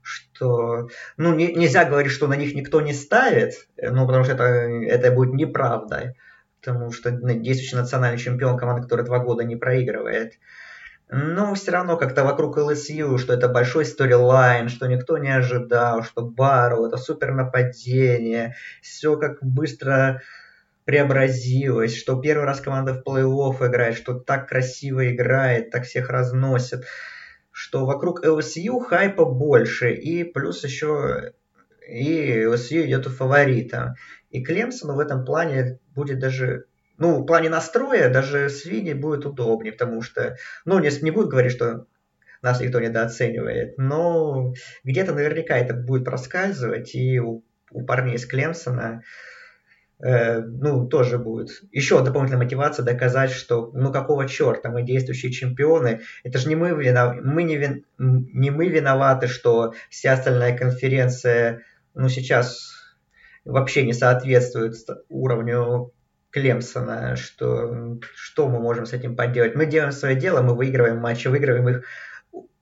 что, 0.03 0.89
ну, 1.17 1.33
не, 1.33 1.53
нельзя 1.53 1.85
говорить, 1.85 2.11
что 2.11 2.27
на 2.27 2.35
них 2.35 2.53
никто 2.53 2.81
не 2.81 2.93
ставит, 2.93 3.53
ну, 3.81 4.05
потому 4.05 4.23
что 4.25 4.33
это, 4.33 4.43
это 4.43 5.11
будет 5.11 5.33
неправда, 5.33 6.13
потому 6.59 6.91
что 6.91 7.09
действующий 7.11 7.77
национальный 7.77 8.19
чемпион 8.19 8.57
команды, 8.57 8.83
которая 8.83 9.05
два 9.05 9.19
года 9.19 9.43
не 9.43 9.55
проигрывает. 9.55 10.33
Но 11.09 11.53
все 11.53 11.71
равно 11.71 11.95
как-то 11.95 12.23
вокруг 12.23 12.57
ЛСЮ, 12.57 13.17
что 13.17 13.33
это 13.33 13.47
большой 13.47 13.85
сторилайн, 13.85 14.67
что 14.69 14.87
никто 14.87 15.17
не 15.17 15.29
ожидал, 15.29 16.03
что 16.03 16.23
Бару 16.23 16.85
это 16.85 16.97
супер 16.97 17.33
нападение, 17.33 18.55
все 18.81 19.15
как 19.17 19.37
быстро 19.41 20.21
преобразилось, 20.85 21.95
что 21.95 22.19
первый 22.19 22.45
раз 22.45 22.61
команда 22.61 22.93
в 22.93 23.03
плей-офф 23.07 23.67
играет, 23.67 23.95
что 23.95 24.15
так 24.15 24.49
красиво 24.49 25.09
играет, 25.09 25.69
так 25.69 25.83
всех 25.83 26.09
разносит, 26.09 26.83
что 27.53 27.85
вокруг 27.85 28.25
LSU 28.25 28.81
хайпа 28.81 29.23
больше, 29.25 29.93
и 29.93 30.25
плюс 30.25 30.63
еще 30.63 31.33
и 31.87 32.43
LSU 32.43 32.85
идет 32.85 33.07
у 33.07 33.09
фаворита. 33.09 33.95
И 34.31 34.43
Клемсону 34.43 34.95
в 34.95 34.99
этом 34.99 35.23
плане 35.23 35.79
будет 35.95 36.19
даже 36.19 36.65
ну, 36.97 37.19
в 37.19 37.25
плане 37.25 37.49
настроя 37.49 38.09
даже 38.09 38.49
с 38.49 38.65
Винни 38.65 38.93
будет 38.93 39.25
удобнее, 39.25 39.73
потому 39.73 40.01
что, 40.01 40.37
ну, 40.65 40.79
не, 40.79 40.89
не 41.01 41.11
будет 41.11 41.27
говорить, 41.27 41.51
что 41.51 41.85
нас 42.41 42.59
никто 42.59 42.79
недооценивает, 42.79 43.77
но 43.77 44.53
где-то 44.83 45.13
наверняка 45.13 45.57
это 45.57 45.73
будет 45.73 46.05
проскальзывать, 46.05 46.93
и 46.93 47.19
у, 47.19 47.43
у 47.71 47.85
парней 47.85 48.15
из 48.15 48.25
Клемсона 48.25 49.01
ну, 49.99 50.85
тоже 50.87 51.17
будет 51.17 51.61
еще 51.71 52.03
дополнительная 52.03 52.43
мотивация 52.43 52.83
доказать, 52.83 53.31
что 53.31 53.71
ну 53.73 53.91
какого 53.91 54.27
черта 54.27 54.69
мы 54.69 54.83
действующие 54.83 55.31
чемпионы, 55.31 56.01
это 56.23 56.39
же 56.39 56.49
не 56.49 56.55
мы, 56.55 56.71
винов... 56.71 57.15
мы 57.21 57.43
не, 57.43 57.55
вин... 57.55 57.85
не 57.97 58.51
мы 58.51 58.67
виноваты, 58.67 59.27
что 59.27 59.73
вся 59.89 60.13
остальная 60.13 60.57
конференция 60.57 61.61
ну 61.93 62.09
сейчас 62.09 62.73
вообще 63.45 63.83
не 63.83 63.93
соответствует 63.93 64.75
уровню 65.09 65.93
Клемсона, 66.31 67.15
что, 67.15 67.99
что 68.15 68.49
мы 68.49 68.59
можем 68.59 68.85
с 68.85 68.93
этим 68.93 69.15
поделать. 69.15 69.55
Мы 69.55 69.67
делаем 69.67 69.91
свое 69.91 70.15
дело, 70.15 70.41
мы 70.41 70.55
выигрываем 70.55 70.97
матчи, 70.97 71.27
выигрываем 71.27 71.69
их 71.69 71.83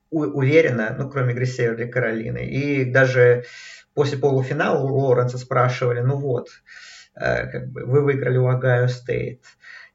уверенно, 0.09 0.93
ну, 0.99 1.09
кроме 1.09 1.33
игры 1.33 1.45
Северной 1.45 1.87
Каролины. 1.87 2.45
И 2.45 2.83
даже 2.83 3.45
после 3.93 4.17
полуфинала 4.17 4.83
у 4.83 4.93
Лоренса 4.93 5.37
спрашивали, 5.37 6.01
ну 6.01 6.17
вот, 6.17 6.49
Э, 6.51 6.90
как 7.13 7.69
бы 7.69 7.85
вы 7.85 8.01
выиграли 8.01 8.37
у 8.37 8.47
Ohio 8.47 8.87
State. 8.87 9.43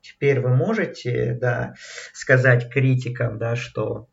Теперь 0.01 0.41
вы 0.41 0.51
можете, 0.51 1.37
да, 1.41 1.75
сказать 2.13 2.71
критикам, 2.71 3.39
да, 3.39 3.57
что 3.57 4.09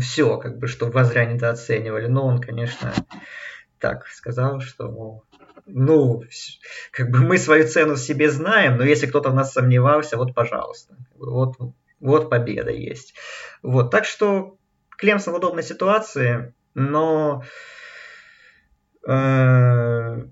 все, 0.00 0.38
как 0.38 0.58
бы, 0.58 0.66
что 0.66 0.90
вас 0.90 1.08
зря 1.08 1.24
недооценивали. 1.24 2.06
Но 2.06 2.26
он, 2.26 2.40
конечно, 2.40 2.92
так 3.78 4.06
сказал, 4.08 4.60
что, 4.60 5.22
ну, 5.66 6.22
как 6.90 7.10
бы 7.10 7.20
мы 7.20 7.38
свою 7.38 7.66
цену 7.66 7.96
себе 7.96 8.30
знаем, 8.30 8.76
но 8.76 8.84
если 8.84 9.06
кто-то 9.06 9.30
в 9.30 9.34
нас 9.34 9.52
сомневался, 9.52 10.16
вот, 10.16 10.34
пожалуйста, 10.34 10.96
вот, 11.16 11.56
вот 12.00 12.30
победа 12.30 12.70
есть. 12.70 13.14
Вот, 13.62 13.90
так 13.90 14.04
что 14.04 14.58
Клемсон 14.96 15.34
в 15.34 15.36
удобной 15.36 15.62
ситуации, 15.62 16.54
но 16.74 17.44
э, 19.06 20.26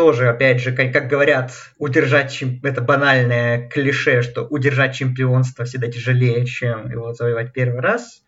тоже, 0.00 0.30
опять 0.30 0.62
же, 0.62 0.72
как, 0.72 0.94
как 0.94 1.08
говорят, 1.08 1.52
удержать 1.76 2.32
чем... 2.32 2.58
это 2.62 2.80
банальное 2.80 3.68
клише, 3.68 4.22
что 4.22 4.46
удержать 4.46 4.94
чемпионство 4.94 5.66
всегда 5.66 5.88
тяжелее, 5.88 6.46
чем 6.46 6.90
его 6.90 7.12
завоевать 7.12 7.52
первый 7.52 7.80
раз. 7.80 8.22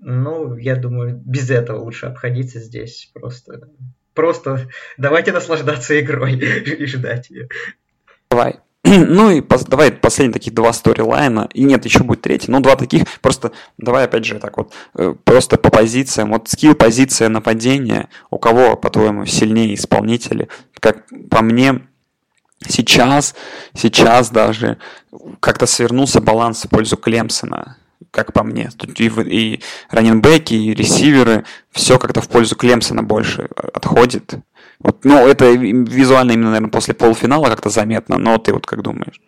Ну, 0.00 0.56
я 0.56 0.74
думаю, 0.74 1.14
без 1.14 1.48
этого 1.48 1.78
лучше 1.78 2.06
обходиться 2.06 2.58
здесь. 2.58 3.08
Просто, 3.14 3.68
просто 4.14 4.68
давайте 4.98 5.30
наслаждаться 5.30 5.98
игрой 6.00 6.34
и 6.38 6.86
ждать 6.86 7.30
ее. 7.30 7.48
Давай. 8.28 8.58
Ну 8.84 9.30
и 9.30 9.40
пос, 9.40 9.64
давай 9.64 9.92
последние 9.92 10.32
таких 10.32 10.54
два 10.54 10.72
сторилайна. 10.72 11.48
И 11.54 11.64
нет, 11.64 11.84
еще 11.84 12.02
будет 12.02 12.22
третий. 12.22 12.50
Ну, 12.50 12.60
два 12.60 12.76
таких. 12.76 13.04
Просто 13.20 13.52
давай 13.78 14.04
опять 14.04 14.24
же 14.24 14.38
так 14.38 14.56
вот. 14.56 14.72
Э, 14.94 15.14
просто 15.24 15.56
по 15.56 15.70
позициям. 15.70 16.30
Вот 16.30 16.48
скилл, 16.48 16.74
позиция, 16.74 17.28
нападения. 17.28 18.08
У 18.30 18.38
кого, 18.38 18.76
по-твоему, 18.76 19.26
сильнее 19.26 19.74
исполнители? 19.74 20.48
Как 20.80 21.04
по 21.30 21.42
мне, 21.42 21.82
сейчас, 22.66 23.34
сейчас 23.74 24.30
даже 24.30 24.78
как-то 25.40 25.66
свернулся 25.66 26.20
баланс 26.20 26.64
в 26.64 26.68
пользу 26.68 26.96
Клемсона 26.96 27.76
как 28.10 28.32
по 28.32 28.42
мне. 28.42 28.70
Тут 28.76 28.98
и, 29.00 29.06
и 29.06 29.60
раненбеки, 29.90 30.54
и 30.54 30.74
ресиверы, 30.74 31.44
все 31.70 31.98
как-то 31.98 32.20
в 32.20 32.28
пользу 32.28 32.56
Клемсона 32.56 33.02
больше 33.02 33.48
отходит. 33.72 34.34
Вот, 34.78 35.04
ну, 35.04 35.26
это 35.26 35.50
визуально 35.50 36.32
именно, 36.32 36.48
наверное, 36.48 36.70
после 36.70 36.94
полуфинала 36.94 37.46
как-то 37.46 37.68
заметно, 37.68 38.18
но 38.18 38.38
ты 38.38 38.52
вот 38.52 38.66
как 38.66 38.82
думаешь? 38.82 39.20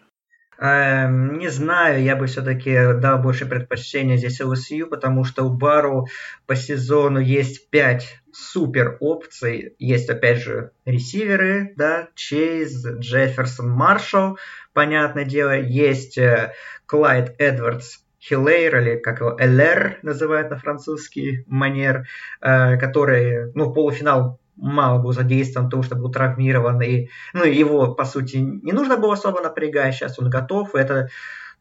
Эм, 0.63 1.39
не 1.39 1.49
знаю, 1.49 2.05
я 2.05 2.15
бы 2.15 2.27
все-таки 2.27 2.95
дал 3.01 3.19
больше 3.19 3.47
предпочтения 3.47 4.17
здесь 4.17 4.41
LSU, 4.41 4.87
потому 4.87 5.25
что 5.25 5.43
у 5.43 5.51
Бару 5.51 6.07
по 6.47 6.55
сезону 6.55 7.19
есть 7.19 7.69
5 7.71 8.23
супер 8.33 8.97
опций. 9.01 9.75
Есть, 9.81 10.09
опять 10.09 10.41
же, 10.41 10.71
ресиверы, 10.85 11.73
да, 11.77 12.11
Чейз, 12.15 12.87
Джефферсон, 12.87 13.71
Маршалл, 13.71 14.39
понятное 14.73 15.25
дело. 15.25 15.59
Есть 15.59 16.17
э, 16.17 16.53
Клайд 16.87 17.35
Эдвардс, 17.41 17.97
Хилейр, 18.21 18.79
или 18.79 18.97
как 18.99 19.19
его, 19.19 19.37
Элер 19.41 19.99
называют 20.03 20.49
на 20.51 20.59
французский 20.59 21.43
манер, 21.49 22.07
э, 22.41 22.77
который, 22.77 23.53
ну, 23.55 23.73
полуфинал 23.73 24.39
мало 24.63 25.03
был 25.03 25.13
задействован, 25.13 25.67
потому 25.67 25.83
что 25.83 25.97
был 25.97 26.11
травмирован, 26.11 26.81
и 26.83 27.09
ну, 27.33 27.45
его, 27.45 27.95
по 27.95 28.05
сути, 28.05 28.37
не 28.37 28.73
нужно 28.73 28.97
было 28.97 29.15
особо 29.15 29.41
напрягать, 29.41 29.95
сейчас 29.95 30.19
он 30.19 30.31
готов, 30.31 30.75
и 30.75 30.79
это 30.79 31.09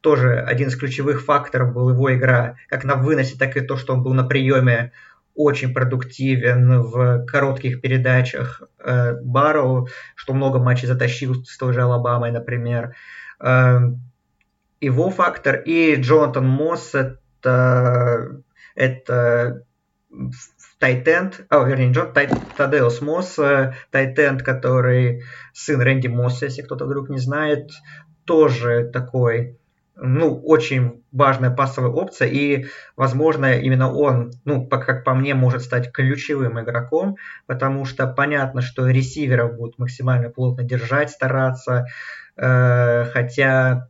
тоже 0.01 0.39
один 0.39 0.69
из 0.69 0.75
ключевых 0.75 1.23
факторов 1.23 1.73
был 1.73 1.89
его 1.89 2.13
игра, 2.13 2.55
как 2.69 2.83
на 2.83 2.95
выносе, 2.95 3.37
так 3.37 3.57
и 3.57 3.61
то, 3.61 3.75
что 3.77 3.93
он 3.93 4.03
был 4.03 4.13
на 4.13 4.23
приеме 4.23 4.91
очень 5.33 5.73
продуктивен 5.73 6.81
в 6.81 7.25
коротких 7.25 7.81
передачах 7.81 8.61
э, 8.79 9.15
Барроу, 9.21 9.87
что 10.15 10.33
много 10.33 10.59
матчей 10.59 10.87
затащил 10.87 11.43
с 11.45 11.57
той 11.57 11.73
же 11.73 11.81
Алабамой, 11.81 12.31
например. 12.31 12.95
Э, 13.39 13.79
его 14.81 15.09
фактор. 15.09 15.55
И 15.55 15.95
Джонатан 15.95 16.45
Мосс 16.45 16.93
это, 16.93 18.41
это 18.75 19.63
Тайтенд, 20.81 21.45
а, 21.49 21.63
вернее, 21.63 21.89
не 21.89 21.93
Джон, 21.93 22.11
Тай, 22.11 22.27
Тадеус 22.57 23.01
Мосс, 23.01 23.37
э, 23.37 23.75
Тайтенд, 23.91 24.41
который 24.41 25.23
сын 25.53 25.79
Рэнди 25.79 26.07
Мосса, 26.07 26.45
если 26.45 26.63
кто-то 26.63 26.85
вдруг 26.85 27.07
не 27.07 27.19
знает, 27.19 27.69
тоже 28.25 28.89
такой, 28.91 29.59
ну, 29.95 30.41
очень 30.43 31.03
важная 31.11 31.51
пассовая 31.51 31.91
опция, 31.91 32.29
и, 32.29 32.65
возможно, 32.95 33.59
именно 33.59 33.93
он, 33.93 34.31
ну, 34.43 34.65
как 34.65 35.03
по 35.03 35.13
мне, 35.13 35.35
может 35.35 35.61
стать 35.61 35.91
ключевым 35.91 36.59
игроком, 36.59 37.17
потому 37.45 37.85
что 37.85 38.07
понятно, 38.07 38.61
что 38.63 38.87
ресиверов 38.89 39.57
будут 39.57 39.77
максимально 39.77 40.31
плотно 40.31 40.63
держать, 40.63 41.11
стараться, 41.11 41.85
э, 42.37 43.05
хотя, 43.13 43.87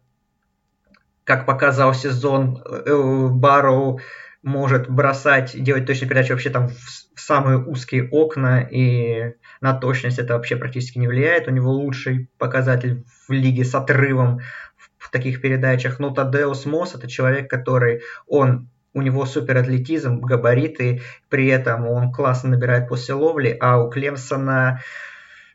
как 1.24 1.46
показал 1.46 1.94
сезон, 1.94 2.62
э, 2.66 3.28
Барроу 3.32 4.02
может 4.44 4.90
бросать, 4.90 5.62
делать 5.62 5.86
точные 5.86 6.10
передачи 6.10 6.32
вообще 6.32 6.50
там 6.50 6.70
в, 6.70 6.76
в 7.16 7.20
самые 7.20 7.60
узкие 7.60 8.10
окна, 8.10 8.62
и 8.62 9.34
на 9.62 9.74
точность 9.74 10.20
это 10.20 10.34
вообще 10.34 10.56
практически 10.56 10.98
не 10.98 11.08
влияет. 11.08 11.48
У 11.48 11.52
него 11.52 11.72
лучший 11.72 12.30
показатель 12.38 13.04
в 13.28 13.32
лиге 13.32 13.64
с 13.64 13.76
отрывом 13.76 14.40
в, 14.76 15.06
в 15.06 15.12
таких 15.12 15.42
передачах. 15.42 16.00
Но 16.00 16.10
Тадеус 16.12 16.66
Мосс 16.66 16.96
это 16.96 17.08
человек, 17.08 17.50
который, 17.50 18.02
он 18.28 18.70
у 18.94 19.02
него 19.02 19.26
супер 19.26 19.58
атлетизм, 19.58 20.20
габариты, 20.20 21.02
при 21.30 21.48
этом 21.48 21.88
он 21.88 22.12
классно 22.12 22.50
набирает 22.50 22.90
после 22.90 23.14
ловли, 23.14 23.56
а 23.60 23.82
у 23.82 23.90
Клемсона 23.90 24.82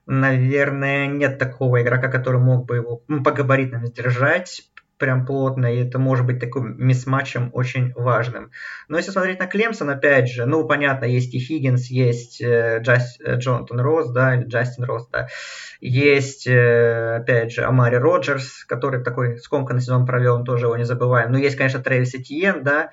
наверное, 0.07 1.09
нет 1.09 1.38
такого 1.38 1.83
игрока, 1.83 2.09
который 2.09 2.40
мог 2.40 2.66
бы 2.66 2.77
его 2.77 3.03
ну, 3.09 3.22
по 3.22 3.33
габаритам 3.33 3.87
сдержать 3.87 4.62
прям 4.98 5.26
плотно, 5.26 5.66
и 5.66 5.85
это 5.85 5.98
может 5.98 6.26
быть 6.26 6.40
таким 6.40 6.74
мисс-матчем 6.78 7.50
очень 7.52 7.92
важным. 7.94 8.50
Но 8.88 8.96
если 8.96 9.11
смотреть 9.11 9.38
на 9.38 9.46
Клемсон, 9.46 9.90
опять 9.90 10.30
же, 10.30 10.46
ну, 10.46 10.66
понятно, 10.66 11.04
есть 11.04 11.35
и 11.35 11.38
Хиггинс, 11.38 11.87
есть 11.90 12.40
э, 12.40 12.80
Джаст, 12.80 13.20
э, 13.20 13.37
Джонатан 13.37 13.80
Росс, 13.80 14.11
да, 14.11 14.35
или 14.35 14.44
Джастин 14.44 14.85
Росс, 14.85 15.06
да, 15.12 15.28
есть, 15.80 16.46
э, 16.46 17.16
опять 17.16 17.52
же, 17.52 17.64
Амари 17.64 17.96
Роджерс, 17.96 18.64
который 18.64 19.02
такой 19.02 19.38
скомканный 19.38 19.80
сезон 19.80 20.06
провел, 20.06 20.37
он 20.37 20.44
тоже 20.44 20.66
его 20.66 20.76
не 20.76 20.85
забываем. 20.85 21.32
Но 21.32 21.38
есть, 21.38 21.56
конечно, 21.56 21.80
Трэвис 21.80 22.14
Этьен, 22.14 22.62
да, 22.62 22.90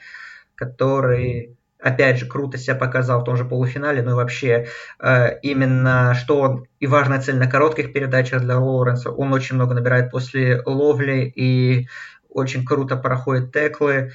который 0.56 1.58
опять 1.84 2.18
же, 2.18 2.26
круто 2.26 2.58
себя 2.58 2.76
показал 2.76 3.22
в 3.22 3.24
том 3.26 3.36
же 3.36 3.44
полуфинале, 3.44 4.02
ну 4.02 4.12
и 4.12 4.14
вообще 4.14 4.68
э, 5.00 5.40
именно, 5.42 6.16
что 6.16 6.40
он 6.40 6.68
и 6.80 6.88
важная 6.88 7.22
цель 7.22 7.36
на 7.36 7.48
коротких 7.48 7.92
передачах 7.92 8.42
для 8.42 8.58
Лоуренса, 8.58 9.12
он 9.12 9.34
очень 9.34 9.56
много 9.56 9.76
набирает 9.76 10.10
после 10.10 10.62
ловли 10.66 11.32
и 11.36 11.90
очень 12.30 12.66
круто 12.66 12.96
проходит 12.96 13.52
теклы, 13.52 14.14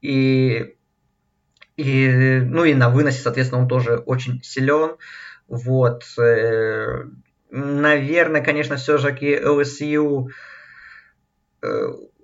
и, 0.00 0.74
и, 1.76 2.40
ну 2.42 2.64
и 2.64 2.74
на 2.74 2.88
выносе, 2.88 3.20
соответственно, 3.20 3.62
он 3.62 3.68
тоже 3.68 3.96
очень 3.96 4.42
силен, 4.42 4.96
вот, 5.48 6.04
э, 6.18 7.04
наверное, 7.50 8.42
конечно, 8.42 8.76
все-таки 8.76 9.36
LSU 9.36 10.28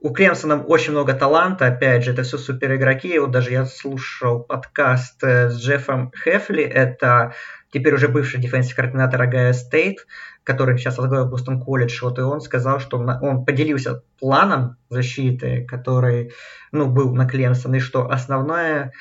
у 0.01 0.11
Клемсона 0.11 0.63
очень 0.63 0.93
много 0.93 1.13
таланта, 1.15 1.67
опять 1.67 2.05
же, 2.05 2.13
это 2.13 2.23
все 2.23 2.39
супер 2.39 2.77
игроки. 2.77 3.19
Вот 3.19 3.31
даже 3.31 3.51
я 3.51 3.67
слушал 3.67 4.43
подкаст 4.43 5.23
э, 5.25 5.51
с 5.51 5.59
Джеффом 5.59 6.13
Хефли, 6.25 6.63
это 6.63 7.35
теперь 7.73 7.95
уже 7.95 8.09
бывший 8.09 8.41
defensive 8.41 8.77
координатор 8.77 9.21
Ohio 9.21 9.53
State, 9.53 10.07
который 10.45 10.79
сейчас 10.79 10.99
возглавил 10.99 11.27
Boston 11.27 11.61
College, 11.61 11.99
вот 12.03 12.19
и 12.19 12.23
он 12.23 12.41
сказал, 12.41 12.81
что 12.81 12.99
он 12.99 13.45
поделился 13.45 14.03
планом 14.21 14.77
защиты, 14.89 15.65
который, 15.65 16.33
ну, 16.71 16.87
был 16.87 17.13
на 17.15 17.27
Клемсон, 17.27 17.75
и 17.75 17.81
что 17.81 18.09
основное 18.09 18.93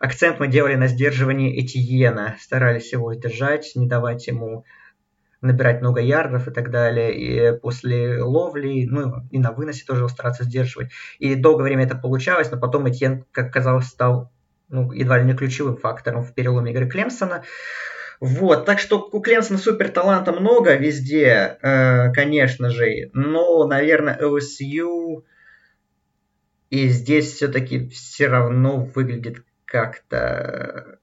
акцент 0.00 0.40
мы 0.40 0.48
делали 0.48 0.74
на 0.74 0.88
сдерживании 0.88 1.58
Этьена, 1.64 2.36
старались 2.40 2.92
его 2.92 3.14
держать, 3.14 3.72
не 3.76 3.86
давать 3.86 4.26
ему 4.26 4.64
набирать 5.40 5.80
много 5.80 6.00
ярдов 6.00 6.48
и 6.48 6.50
так 6.50 6.70
далее, 6.70 7.14
и 7.14 7.58
после 7.58 8.22
ловли, 8.22 8.86
ну 8.86 9.22
и 9.30 9.38
на 9.38 9.52
выносе 9.52 9.84
тоже 9.84 10.08
стараться 10.08 10.44
сдерживать. 10.44 10.90
И 11.18 11.34
долгое 11.34 11.64
время 11.64 11.84
это 11.84 11.96
получалось, 11.96 12.50
но 12.50 12.58
потом 12.58 12.88
Этьен, 12.88 13.24
как 13.32 13.52
казалось, 13.52 13.86
стал 13.86 14.30
ну, 14.68 14.92
едва 14.92 15.18
ли 15.18 15.24
не 15.24 15.34
ключевым 15.34 15.76
фактором 15.76 16.24
в 16.24 16.34
переломе 16.34 16.72
игры 16.72 16.88
Клемсона. 16.88 17.44
Вот, 18.18 18.64
так 18.64 18.78
что 18.78 19.08
у 19.12 19.20
Клемсона 19.20 19.58
супер 19.58 19.90
таланта 19.90 20.32
много 20.32 20.74
везде, 20.74 21.58
э, 21.60 22.12
конечно 22.12 22.70
же, 22.70 23.10
но, 23.12 23.66
наверное, 23.66 24.18
LSU 24.18 25.22
и 26.70 26.88
здесь 26.88 27.34
все-таки 27.34 27.88
все 27.90 28.26
равно 28.28 28.84
выглядит 28.84 29.44
как-то 29.66 30.98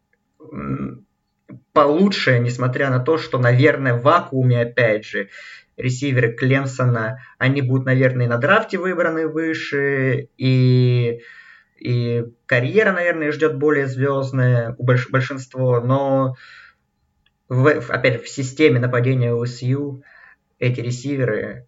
получше, 1.73 2.39
несмотря 2.39 2.89
на 2.89 2.99
то, 2.99 3.17
что, 3.17 3.37
наверное, 3.39 3.93
в 3.95 4.03
вакууме, 4.03 4.61
опять 4.61 5.05
же, 5.05 5.29
ресиверы 5.77 6.33
Клемсона, 6.33 7.19
они 7.37 7.61
будут, 7.61 7.85
наверное, 7.85 8.25
и 8.25 8.29
на 8.29 8.37
драфте 8.37 8.77
выбраны 8.77 9.27
выше, 9.27 10.29
и, 10.37 11.21
и 11.79 12.23
карьера, 12.45 12.91
наверное, 12.91 13.31
ждет 13.31 13.57
более 13.57 13.87
звездная 13.87 14.75
у 14.77 14.83
больш, 14.83 15.09
большинства, 15.09 15.81
но 15.81 16.35
в, 17.49 17.67
опять 17.67 18.23
в 18.23 18.29
системе 18.29 18.79
нападения 18.79 19.31
ЛСЮ 19.31 20.03
эти 20.59 20.79
ресиверы 20.79 21.67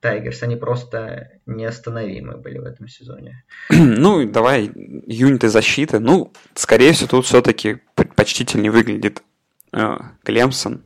Тайгерс, 0.00 0.42
они 0.42 0.56
просто 0.56 1.30
неостановимы 1.46 2.36
были 2.36 2.58
в 2.58 2.64
этом 2.64 2.88
сезоне. 2.88 3.44
Ну, 3.70 4.26
давай, 4.26 4.70
юниты 4.74 5.48
защиты. 5.48 5.98
Ну, 5.98 6.32
скорее 6.54 6.92
всего, 6.92 7.08
тут 7.08 7.26
все-таки 7.26 7.78
предпочтительнее 7.94 8.70
выглядит 8.70 9.22
э, 9.72 9.96
Клемсон 10.24 10.82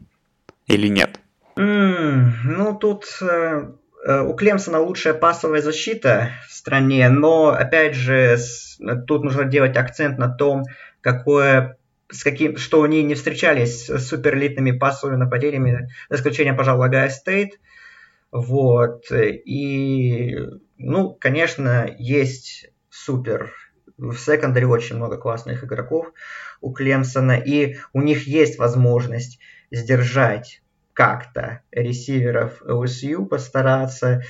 или 0.67 0.89
нет? 0.89 1.21
Mm, 1.57 2.31
ну, 2.45 2.77
тут 2.77 3.05
э, 3.21 3.71
э, 4.07 4.21
у 4.23 4.35
Клемсона 4.35 4.81
лучшая 4.81 5.15
пасовая 5.15 5.63
защита 5.63 6.31
в 6.49 6.53
стране, 6.53 7.09
но, 7.09 7.49
опять 7.49 7.95
же, 7.95 8.37
с, 8.37 8.79
тут 9.07 9.25
нужно 9.25 9.45
делать 9.45 9.77
акцент 9.77 10.19
на 10.19 10.29
том, 10.29 10.65
какое 11.01 11.79
с 12.11 12.23
каким, 12.23 12.57
что 12.57 12.83
они 12.83 13.03
не 13.03 13.15
встречались 13.15 13.89
с 13.89 14.09
суперэлитными 14.09 14.73
пасовыми 14.73 15.17
нападениями, 15.17 15.89
за 16.09 16.17
исключением, 16.17 16.57
пожалуй, 16.57 16.87
Агая 16.87 17.11
Стейт. 17.11 17.59
Вот. 18.31 19.11
И, 19.11 20.37
ну, 20.77 21.17
конечно, 21.19 21.88
есть 21.99 22.71
супер 22.91 23.53
в 23.97 24.17
секондаре 24.17 24.67
очень 24.67 24.97
много 24.97 25.17
классных 25.17 25.64
игроков 25.64 26.12
у 26.61 26.73
Клемсона, 26.73 27.38
и 27.38 27.77
у 27.93 28.01
них 28.01 28.27
есть 28.27 28.59
возможность 28.59 29.41
сдержать 29.71 30.62
как-то 30.93 31.62
ресиверов 31.71 32.62
LSU, 32.62 33.27
постараться. 33.27 34.23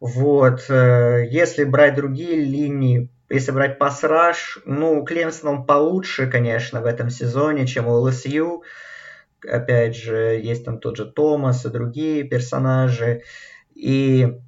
Вот. 0.00 0.66
Э, 0.68 1.24
если 1.28 1.64
брать 1.64 1.94
другие 1.94 2.36
линии, 2.36 3.08
если 3.28 3.50
брать 3.50 3.78
пасраж, 3.78 4.58
ну, 4.64 5.04
Клемсон 5.04 5.48
он 5.48 5.66
получше, 5.66 6.28
конечно, 6.28 6.80
в 6.80 6.86
этом 6.86 7.10
сезоне, 7.10 7.66
чем 7.66 7.88
у 7.88 8.06
LSU. 8.06 8.62
Опять 9.44 9.96
же, 9.96 10.40
есть 10.42 10.64
там 10.64 10.78
тот 10.78 10.96
же 10.96 11.04
Томас 11.04 11.64
и 11.64 11.70
другие 11.70 12.24
персонажи. 12.24 13.22
И 13.74 14.38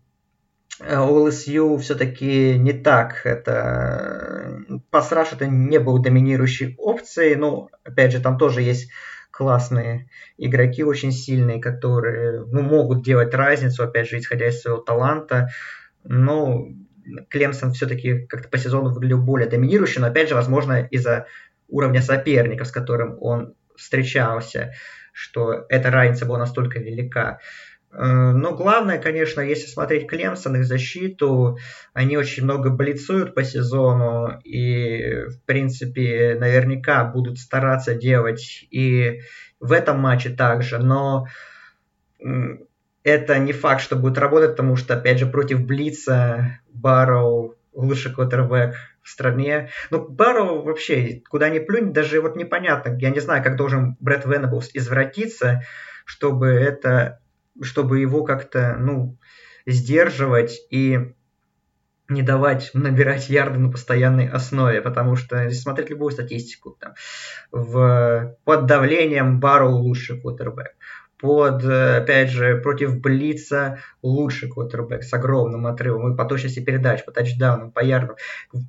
э, 0.81 0.97
LSU 0.97 1.79
все-таки 1.79 2.59
не 2.59 2.73
так. 2.73 3.23
Это 3.25 4.63
пасраж 4.91 5.33
это 5.33 5.47
не 5.47 5.79
был 5.79 5.99
доминирующей 5.99 6.75
опцией. 6.79 7.37
Но, 7.37 7.71
опять 7.85 8.13
же, 8.13 8.21
там 8.21 8.39
тоже 8.39 8.63
есть 8.63 8.91
классные 9.31 10.09
игроки, 10.37 10.83
очень 10.83 11.13
сильные, 11.13 11.61
которые 11.61 12.45
ну, 12.47 12.63
могут 12.63 13.05
делать 13.05 13.35
разницу, 13.35 13.85
опять 13.85 14.09
же, 14.09 14.19
исходя 14.19 14.49
из 14.49 14.61
своего 14.61 14.81
таланта. 14.81 15.49
Но 16.03 16.67
Клемсон 17.29 17.73
все-таки 17.73 18.27
как-то 18.27 18.49
по 18.49 18.59
сезону 18.59 18.91
выглядел 18.91 19.23
более 19.23 19.49
доминирующим, 19.49 20.03
но 20.03 20.09
опять 20.09 20.29
же, 20.29 20.35
возможно, 20.35 20.87
из-за 20.91 21.27
уровня 21.69 22.03
соперника, 22.03 22.65
с 22.65 22.73
которым 22.73 23.17
он 23.21 23.55
встречался, 23.79 24.75
что 25.13 25.67
эта 25.69 25.91
разница 25.91 26.27
была 26.27 26.39
настолько 26.39 26.79
велика. 26.79 27.39
Э, 27.93 28.33
но 28.33 28.55
главное, 28.55 28.99
конечно, 28.99 29.41
если 29.41 29.67
смотреть 29.67 30.09
Клемсон, 30.09 30.57
их 30.57 30.65
защиту, 30.65 31.59
они 31.93 32.17
очень 32.17 32.45
много 32.45 32.71
блицуют 32.71 33.35
по 33.35 33.43
сезону 33.43 34.39
и, 34.45 35.25
в 35.29 35.43
принципе, 35.47 36.37
наверняка 36.39 37.05
будут 37.05 37.39
стараться 37.39 37.95
делать 37.95 38.67
и 38.71 39.21
в 39.61 39.73
этом 39.73 40.01
матче 40.01 40.31
также, 40.31 40.79
но 40.79 41.27
это 43.03 43.39
не 43.39 43.53
факт, 43.53 43.81
что 43.81 43.97
будет 43.97 44.19
работать, 44.19 44.53
потому 44.53 44.77
что, 44.77 44.95
опять 44.95 45.19
же, 45.19 45.27
против 45.27 45.65
Блица 45.65 46.61
Барроу 46.73 47.58
лучший 47.79 48.13
квотербек 48.13 48.75
в 49.03 49.09
стране. 49.09 49.71
Ну, 49.91 50.07
Барроу 50.07 50.63
вообще, 50.63 51.23
куда 51.29 51.49
ни 51.49 51.59
плюнь, 51.59 51.93
даже 51.93 52.21
вот 52.21 52.37
непонятно. 52.37 52.97
Я 52.99 53.11
не 53.11 53.21
знаю, 53.21 53.43
как 53.43 53.57
должен 53.57 53.97
Брэд 54.01 54.27
Венеблс 54.27 54.71
извратиться, 54.75 55.63
чтобы 56.05 56.49
это 56.49 57.21
чтобы 57.61 58.01
его 58.01 58.23
как-то, 58.25 58.77
ну, 58.79 59.19
сдерживать 59.67 60.61
и 60.71 61.15
не 62.09 62.23
давать 62.23 62.71
набирать 62.73 63.29
ярды 63.29 63.59
на 63.59 63.71
постоянной 63.71 64.29
основе, 64.29 64.81
потому 64.81 65.17
что, 65.17 65.43
если 65.43 65.59
смотреть 65.59 65.91
любую 65.91 66.11
статистику, 66.11 66.77
там, 66.81 66.95
в, 67.51 68.37
под 68.45 68.67
давлением 68.67 69.41
Барроу 69.41 69.77
лучший 69.77 70.21
квотербек, 70.21 70.75
под, 71.19 71.65
опять 71.65 72.31
же, 72.31 72.57
против 72.59 73.01
Блица 73.01 73.79
лучший 74.03 74.49
квотербек 74.49 75.03
с 75.03 75.13
огромным 75.13 75.67
отрывом 75.67 76.13
и 76.13 76.17
по 76.17 76.25
точности 76.25 76.61
передач, 76.61 77.05
по 77.05 77.13
тачдаунам, 77.13 77.73
по 77.73 77.81
ярдам. 77.81 78.17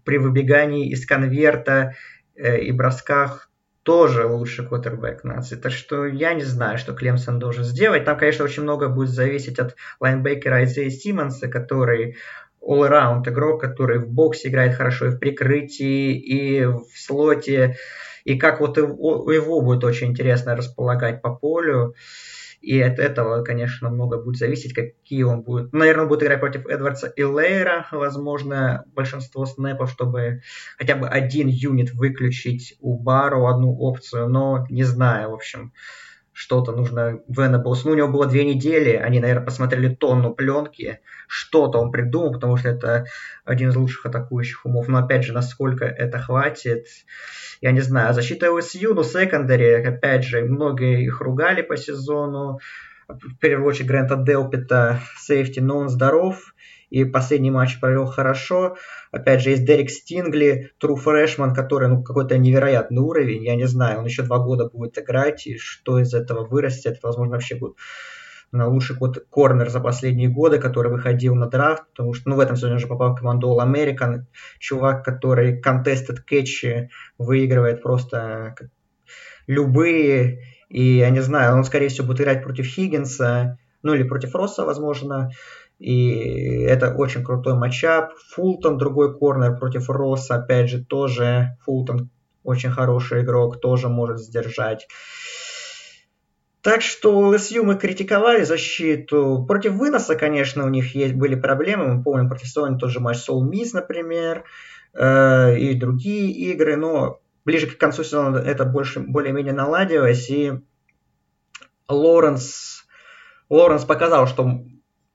При 0.04 0.18
выбегании 0.18 0.90
из 0.90 1.06
конверта 1.06 1.96
э, 2.36 2.60
и 2.60 2.72
бросках 2.72 3.50
тоже 3.84 4.26
лучший 4.26 4.68
квотербек 4.68 5.24
нации. 5.24 5.56
Так 5.56 5.72
что 5.72 6.06
я 6.06 6.34
не 6.34 6.44
знаю, 6.44 6.78
что 6.78 6.94
Клемсон 6.94 7.40
должен 7.40 7.64
сделать. 7.64 8.06
Там, 8.06 8.18
конечно, 8.18 8.46
очень 8.46 8.64
много 8.64 8.90
будет 8.90 9.10
зависеть 9.10 9.60
от 9.60 9.76
лайнбекера 10.00 10.56
Айзея 10.56 10.90
Симмонса, 10.90 11.48
который 11.48 12.18
all-around 12.62 13.28
игрок, 13.30 13.62
который 13.62 14.00
в 14.00 14.10
боксе 14.10 14.50
играет 14.50 14.76
хорошо 14.76 15.08
и 15.08 15.10
в 15.10 15.20
прикрытии, 15.20 16.14
и 16.18 16.66
в 16.66 16.86
слоте. 16.96 17.78
И 18.26 18.38
как 18.38 18.60
вот 18.60 18.78
его, 18.78 19.32
его 19.32 19.62
будет 19.62 19.84
очень 19.84 20.08
интересно 20.08 20.56
располагать 20.56 21.22
по 21.22 21.34
полю. 21.34 21.96
И 22.62 22.82
от 22.82 23.00
этого, 23.00 23.44
конечно, 23.44 23.90
много 23.90 24.22
будет 24.22 24.38
зависеть, 24.38 24.74
какие 24.74 25.24
он 25.24 25.44
будет. 25.44 25.72
Наверное, 25.72 26.04
он 26.04 26.10
будет 26.10 26.24
играть 26.24 26.40
против 26.40 26.68
Эдвардса 26.68 27.08
и 27.08 27.24
Лейра, 27.24 27.88
возможно, 27.92 28.84
большинство 28.94 29.46
снэпов, 29.46 29.92
чтобы 29.92 30.42
хотя 30.78 30.96
бы 30.96 31.08
один 31.08 31.48
юнит 31.48 31.94
выключить 31.94 32.76
у 32.82 32.98
Бару, 33.00 33.48
одну 33.48 33.78
опцию, 33.78 34.28
но 34.28 34.66
не 34.70 34.84
знаю, 34.84 35.32
в 35.32 35.34
общем 35.36 35.74
что-то 36.40 36.72
нужно 36.72 37.20
Venables. 37.28 37.82
Ну, 37.84 37.92
у 37.92 37.96
него 37.96 38.08
было 38.08 38.26
две 38.26 38.46
недели, 38.46 38.92
они, 38.92 39.20
наверное, 39.20 39.44
посмотрели 39.44 39.94
тонну 39.94 40.34
пленки, 40.34 41.02
что-то 41.28 41.80
он 41.80 41.92
придумал, 41.92 42.32
потому 42.32 42.56
что 42.56 42.70
это 42.70 43.08
один 43.44 43.72
из 43.72 43.76
лучших 43.76 44.06
атакующих 44.06 44.66
умов. 44.66 44.88
Но, 44.88 45.00
опять 45.00 45.26
же, 45.26 45.34
насколько 45.34 45.84
это 45.84 46.18
хватит, 46.18 46.86
я 47.60 47.74
не 47.74 47.82
знаю. 47.82 48.14
Защита 48.14 48.46
OSU, 48.46 48.94
ну, 48.94 49.04
секондари, 49.04 49.84
опять 49.84 50.24
же, 50.24 50.46
многие 50.46 51.04
их 51.04 51.20
ругали 51.20 51.62
по 51.62 51.76
сезону. 51.76 52.60
В 53.10 53.36
первую 53.42 53.68
очередь 53.68 53.90
Грента 53.90 54.16
Делпита, 54.16 55.02
сейфти, 55.18 55.60
но 55.60 55.78
он 55.78 55.90
здоров 55.90 56.54
и 56.90 57.06
последний 57.06 57.52
матч 57.52 57.80
провел 57.80 58.06
хорошо. 58.06 58.78
Опять 59.12 59.42
же, 59.42 59.52
есть 59.52 59.66
Дерек 59.66 59.90
Стингли, 59.90 60.72
Тру 60.80 60.96
Фрешман, 60.96 61.54
который 61.54 61.88
ну, 61.88 62.04
какой-то 62.04 62.38
невероятный 62.38 63.02
уровень. 63.02 63.44
Я 63.44 63.56
не 63.56 63.66
знаю, 63.66 64.00
он 64.00 64.06
еще 64.06 64.24
два 64.24 64.40
года 64.40 64.70
будет 64.70 64.98
играть, 64.98 65.48
и 65.48 65.58
что 65.58 66.00
из 66.00 66.14
этого 66.14 66.46
вырастет, 66.46 67.00
возможно, 67.04 67.34
вообще 67.34 67.56
будет 67.56 67.76
на 68.52 68.68
лучший 68.68 68.96
корнер 69.30 69.70
за 69.70 69.80
последние 69.80 70.30
годы, 70.30 70.60
который 70.60 70.92
выходил 70.92 71.36
на 71.36 71.48
драфт, 71.48 71.84
потому 71.92 72.14
что 72.14 72.30
ну, 72.30 72.36
в 72.36 72.40
этом 72.40 72.56
сезоне 72.56 72.76
уже 72.76 72.88
попал 72.88 73.12
в 73.12 73.20
команду 73.20 73.50
All 73.50 73.64
American, 73.64 74.24
чувак, 74.58 75.06
который 75.06 75.62
contested 75.62 76.18
кетчи 76.26 76.90
выигрывает 77.18 77.84
просто 77.84 78.56
любые, 79.46 80.44
и 80.70 80.98
я 80.98 81.10
не 81.10 81.22
знаю, 81.22 81.56
он, 81.56 81.64
скорее 81.64 81.90
всего, 81.90 82.08
будет 82.08 82.22
играть 82.22 82.44
против 82.44 82.66
Хиггинса, 82.66 83.58
ну 83.82 83.94
или 83.94 84.04
против 84.04 84.36
Росса, 84.36 84.66
возможно, 84.66 85.32
и 85.80 86.62
это 86.64 86.94
очень 86.94 87.24
крутой 87.24 87.56
матчап. 87.56 88.14
Фултон, 88.34 88.78
другой 88.78 89.18
корнер 89.18 89.58
против 89.58 89.90
Росса, 89.90 90.36
опять 90.36 90.70
же, 90.70 90.84
тоже 90.84 91.58
Фултон 91.64 92.10
очень 92.44 92.70
хороший 92.70 93.22
игрок, 93.22 93.60
тоже 93.62 93.90
может 93.90 94.20
сдержать. 94.20 94.88
Так 96.62 96.82
что 96.82 97.18
ЛСЮ 97.18 97.64
мы 97.64 97.76
критиковали 97.76 98.44
защиту. 98.44 99.46
Против 99.48 99.74
выноса, 99.74 100.16
конечно, 100.16 100.66
у 100.66 100.70
них 100.70 100.94
есть, 100.94 101.14
были 101.14 101.36
проблемы. 101.36 101.94
Мы 101.94 102.04
помним 102.04 102.28
против 102.28 102.48
Sony 102.56 102.78
тот 102.78 102.90
же 102.90 103.00
матч 103.00 103.18
Soul 103.18 103.50
Miss, 103.50 103.70
например, 103.72 104.44
э, 104.94 105.58
и 105.58 105.74
другие 105.76 106.32
игры. 106.52 106.76
Но 106.76 107.22
ближе 107.46 107.68
к 107.68 107.78
концу 107.78 108.04
сезона 108.04 108.38
это 108.38 108.66
больше, 108.66 109.00
более-менее 109.00 109.54
наладилось. 109.54 110.30
И 110.30 110.52
Лоренс, 111.88 112.84
Лоренс 113.50 113.86
показал, 113.86 114.28
что 114.28 114.62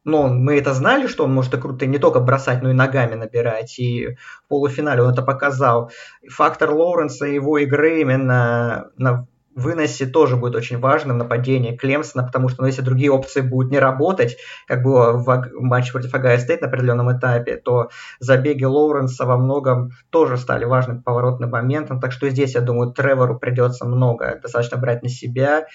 но 0.05 0.29
мы 0.29 0.59
это 0.59 0.75
знали, 0.75 1.07
что 1.07 1.25
он 1.25 1.33
может 1.33 1.59
круто 1.61 1.87
не 1.87 1.99
только 1.99 2.21
бросать, 2.21 2.63
но 2.63 2.71
и 2.71 2.75
ногами 2.75 3.15
набирать. 3.15 3.79
И 3.79 4.17
в 4.45 4.49
полуфинале 4.49 5.03
он 5.03 5.13
это 5.13 5.23
показал. 5.23 5.91
Фактор 6.29 6.71
Лоуренса 6.71 7.27
и 7.27 7.35
его 7.35 7.59
игры 7.59 8.01
именно 8.01 8.91
на 8.97 9.27
выносе 9.55 10.07
тоже 10.07 10.37
будет 10.37 10.57
очень 10.57 10.79
важным 10.79 11.19
нападение 11.19 11.77
Клемсона, 11.77 12.25
потому 12.25 12.49
что 12.49 12.63
ну, 12.63 12.67
если 12.67 12.83
другие 12.83 13.11
опции 13.11 13.41
будут 13.41 13.71
не 13.71 13.79
работать, 13.79 14.37
как 14.67 14.83
было 14.83 15.13
в 15.13 15.51
матче 15.61 15.93
против 15.93 16.13
Ohio 16.13 16.39
State 16.39 16.61
на 16.61 16.67
определенном 16.67 17.17
этапе, 17.17 17.57
то 17.57 17.89
забеги 18.19 18.65
Лоуренса 18.65 19.25
во 19.27 19.37
многом 19.37 19.93
тоже 20.11 20.37
стали 20.37 20.65
важным 20.65 21.03
поворотным 21.03 21.51
моментом. 21.51 22.01
Так 22.01 22.13
что 22.13 22.29
здесь, 22.29 22.55
я 22.55 22.61
думаю, 22.61 22.93
Тревору 22.93 23.39
придется 23.39 23.85
много 23.85 24.41
достаточно 24.43 24.77
брать 24.77 25.03
на 25.03 25.09
себя 25.09 25.67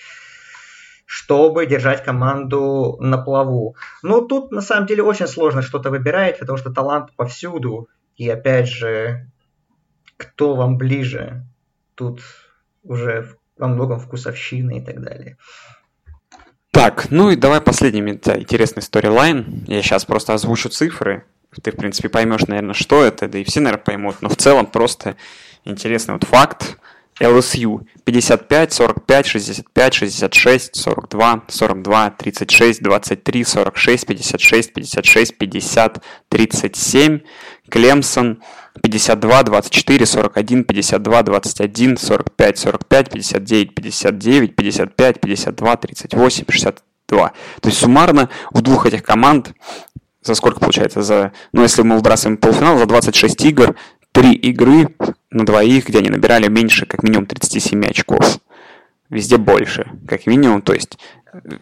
чтобы 1.09 1.65
держать 1.65 2.03
команду 2.03 2.95
на 2.99 3.17
плаву. 3.17 3.75
Но 4.03 4.21
тут 4.21 4.51
на 4.51 4.61
самом 4.61 4.85
деле 4.85 5.01
очень 5.01 5.25
сложно 5.25 5.63
что-то 5.63 5.89
выбирать, 5.89 6.37
потому 6.37 6.59
что 6.59 6.69
талант 6.69 7.15
повсюду. 7.15 7.89
И 8.15 8.29
опять 8.29 8.67
же, 8.67 9.25
кто 10.17 10.53
вам 10.55 10.77
ближе? 10.77 11.47
Тут 11.95 12.21
уже 12.83 13.35
во 13.57 13.67
многом 13.67 13.99
вкусовщины 13.99 14.77
и 14.77 14.81
так 14.85 15.01
далее. 15.01 15.37
Так, 16.69 17.09
ну 17.09 17.31
и 17.31 17.35
давай 17.35 17.59
последний 17.59 18.01
интересный 18.01 18.83
сторилайн. 18.83 19.63
Я 19.65 19.81
сейчас 19.81 20.05
просто 20.05 20.35
озвучу 20.35 20.69
цифры. 20.69 21.25
Ты, 21.63 21.71
в 21.71 21.75
принципе, 21.75 22.09
поймешь, 22.09 22.45
наверное, 22.45 22.75
что 22.75 23.03
это, 23.03 23.27
да 23.27 23.39
и 23.39 23.43
все, 23.43 23.61
наверное, 23.61 23.83
поймут. 23.83 24.17
Но 24.21 24.29
в 24.29 24.35
целом 24.35 24.67
просто 24.67 25.15
интересный 25.65 26.13
вот 26.13 26.25
факт. 26.25 26.77
LSU 27.19 27.85
55, 28.05 28.73
45, 28.73 29.27
65, 29.27 29.93
66, 29.93 30.75
42, 30.75 31.43
42, 31.47 32.09
36, 32.11 32.81
23, 32.81 33.43
46, 33.43 34.05
56, 34.05 34.73
56, 34.73 35.37
50, 35.37 36.01
37. 36.29 37.19
Клемсон 37.69 38.41
52, 38.81 39.43
24, 39.43 40.05
41, 40.05 40.63
52, 40.63 41.23
21, 41.23 41.97
45, 41.97 42.57
45, 42.57 43.09
59, 43.09 43.75
59, 43.75 44.55
55, 44.55 45.21
52, 45.21 45.77
38, 45.77 46.45
62. 46.49 47.33
То 47.61 47.69
есть 47.69 47.79
суммарно 47.79 48.29
у 48.53 48.61
двух 48.61 48.85
этих 48.85 49.03
команд 49.03 49.53
за 50.21 50.35
сколько 50.35 50.59
получается? 50.59 51.01
За, 51.01 51.31
ну, 51.53 51.63
если 51.63 51.81
мы 51.81 51.95
выбрасываем 51.95 52.37
полуфинал, 52.37 52.77
за 52.77 52.85
26 52.85 53.45
игр 53.45 53.75
три 54.19 54.33
игры 54.33 54.89
на 55.31 55.45
двоих, 55.45 55.87
где 55.87 55.99
они 55.99 56.09
набирали 56.09 56.49
меньше 56.49 56.85
как 56.85 57.03
минимум 57.03 57.25
37 57.25 57.85
очков. 57.85 58.39
Везде 59.09 59.37
больше, 59.37 59.89
как 60.09 60.27
минимум. 60.27 60.61
То 60.61 60.73
есть 60.73 60.99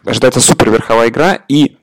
ожидается 0.04 0.40
супер 0.40 0.70
верховая 0.70 1.08
игра. 1.08 1.38
И, 1.46 1.76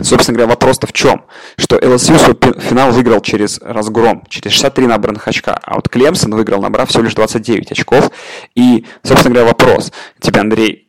собственно 0.00 0.38
говоря, 0.38 0.54
вопрос-то 0.54 0.86
в 0.86 0.94
чем? 0.94 1.26
Что 1.58 1.76
LSU 1.76 2.18
свой 2.18 2.34
финал 2.58 2.90
выиграл 2.90 3.20
через 3.20 3.60
разгром, 3.60 4.24
через 4.30 4.52
63 4.52 4.86
набранных 4.86 5.28
очка. 5.28 5.52
А 5.62 5.74
вот 5.74 5.90
Клемсон 5.90 6.34
выиграл, 6.34 6.62
набрав 6.62 6.88
всего 6.88 7.02
лишь 7.02 7.14
29 7.14 7.72
очков. 7.72 8.10
И, 8.54 8.86
собственно 9.02 9.34
говоря, 9.34 9.50
вопрос 9.50 9.92
тебе, 10.20 10.40
Андрей, 10.40 10.88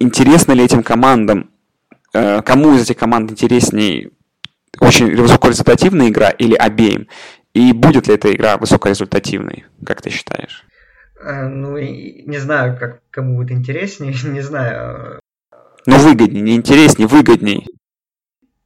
интересно 0.00 0.52
ли 0.52 0.64
этим 0.64 0.82
командам, 0.82 1.50
э, 2.12 2.42
кому 2.42 2.74
из 2.74 2.82
этих 2.82 2.96
команд 2.96 3.30
интереснее 3.30 4.10
очень 4.80 5.14
высокорезультативная 5.14 6.08
игра 6.08 6.30
или 6.30 6.56
обеим? 6.56 7.06
И 7.52 7.72
будет 7.72 8.06
ли 8.06 8.14
эта 8.14 8.32
игра 8.32 8.56
высокорезультативной, 8.56 9.66
как 9.84 10.02
ты 10.02 10.10
считаешь? 10.10 10.64
Э, 11.20 11.48
ну, 11.48 11.76
не 11.76 12.38
знаю, 12.38 12.78
как 12.78 13.02
кому 13.10 13.36
будет 13.36 13.52
интереснее, 13.52 14.14
не 14.24 14.40
знаю. 14.40 15.20
Ну, 15.86 15.98
выгоднее, 15.98 16.42
не 16.42 16.56
интереснее, 16.56 17.08
выгоднее. 17.08 17.66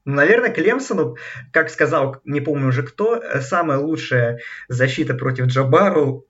Ну, 0.05 0.15
наверное, 0.15 0.51
Клемсону, 0.51 1.17
как 1.51 1.71
сказал, 1.71 2.17
не 2.25 2.41
помню 2.41 2.69
уже 2.69 2.83
кто, 2.83 3.17
э, 3.17 3.41
самая 3.41 3.79
лучшая 3.79 4.41
защита 4.69 5.15
против 5.15 5.47
Джабару 5.47 6.27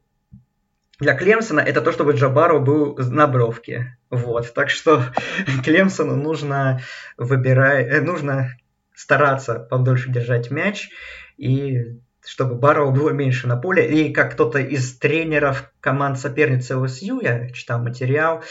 для 1.00 1.14
Клемсона 1.14 1.60
это 1.60 1.80
то, 1.80 1.92
чтобы 1.92 2.12
Джабару 2.12 2.60
был 2.60 2.96
на 2.96 3.26
бровке. 3.26 3.98
Вот. 4.10 4.52
Так 4.54 4.70
что 4.70 5.02
Клемсону 5.64 6.16
нужно 6.16 6.80
выбирать, 7.16 7.88
э, 7.88 8.00
нужно 8.00 8.50
стараться 8.94 9.54
подольше 9.58 10.10
держать 10.10 10.50
мяч 10.50 10.88
и 11.36 11.98
чтобы 12.24 12.54
Барроу 12.54 12.90
было 12.90 13.10
меньше 13.10 13.46
на 13.46 13.56
поле. 13.56 13.86
И 13.86 14.12
как 14.12 14.32
кто-то 14.32 14.58
из 14.58 14.96
тренеров 14.98 15.70
команд 15.80 16.18
соперницы 16.18 16.76
ЛСЮ, 16.76 17.20
я 17.20 17.50
читал 17.50 17.80
материал, 17.80 18.42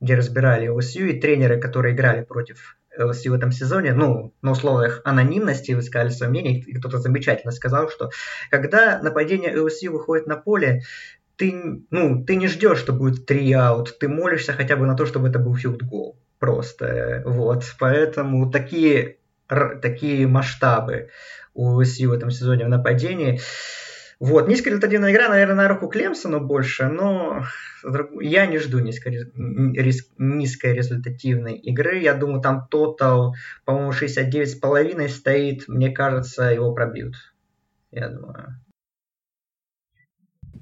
где 0.00 0.16
разбирали 0.16 0.68
ЛСЮ, 0.68 1.06
и 1.06 1.20
тренеры, 1.20 1.60
которые 1.60 1.94
играли 1.94 2.22
против 2.22 2.76
ЛСЮ 2.98 3.32
в 3.32 3.34
этом 3.34 3.52
сезоне, 3.52 3.94
ну, 3.94 4.34
на 4.42 4.50
условиях 4.50 5.00
анонимности 5.04 5.72
высказали 5.72 6.10
свое 6.10 6.30
мнение, 6.30 6.60
и 6.60 6.74
кто-то 6.74 6.98
замечательно 6.98 7.52
сказал, 7.52 7.88
что 7.88 8.10
когда 8.50 9.00
нападение 9.02 9.58
ЛСЮ 9.58 9.92
выходит 9.92 10.26
на 10.26 10.36
поле, 10.36 10.82
ты, 11.36 11.82
ну, 11.90 12.24
ты 12.24 12.36
не 12.36 12.48
ждешь, 12.48 12.78
что 12.78 12.92
будет 12.92 13.26
три 13.26 13.50
аут, 13.52 13.98
ты 13.98 14.08
молишься 14.08 14.52
хотя 14.52 14.76
бы 14.76 14.86
на 14.86 14.96
то, 14.96 15.06
чтобы 15.06 15.28
это 15.28 15.38
был 15.38 15.56
филд-гол. 15.56 16.18
Просто, 16.38 17.22
вот, 17.24 17.64
поэтому 17.78 18.50
такие, 18.50 19.18
такие 19.46 20.26
масштабы 20.26 21.10
у 21.54 21.78
ЛСЮ 21.78 22.10
в 22.10 22.12
этом 22.12 22.30
сезоне 22.30 22.66
в 22.66 22.68
нападении. 22.68 23.40
Вот, 24.20 24.46
низкорезультативная 24.46 25.10
игра, 25.12 25.28
наверное, 25.28 25.56
на 25.56 25.68
руку 25.68 25.88
Клемсону 25.88 26.40
больше, 26.40 26.86
но 26.86 27.42
я 28.20 28.46
не 28.46 28.58
жду 28.58 28.78
низкорезультативной 28.78 31.56
игры. 31.56 31.98
Я 31.98 32.14
думаю, 32.14 32.40
там 32.40 32.68
тотал, 32.70 33.34
по-моему, 33.64 33.90
69,5 33.90 35.08
стоит. 35.08 35.66
Мне 35.66 35.90
кажется, 35.90 36.44
его 36.44 36.72
пробьют. 36.72 37.16
Я 37.90 38.10
думаю. 38.10 38.60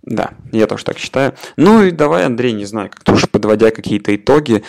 Да, 0.03 0.33
я 0.53 0.66
тоже 0.66 0.87
так 0.87 0.98
считаю. 0.98 1.35
Ну 1.57 1.83
и 1.83 1.90
давай, 1.90 2.24
Андрей, 2.24 2.53
не 2.53 2.64
знаю, 2.64 2.88
как-то 2.88 3.12
уже 3.12 3.26
подводя 3.26 3.70
какие-то 3.70 4.16
итоги, 4.16 4.64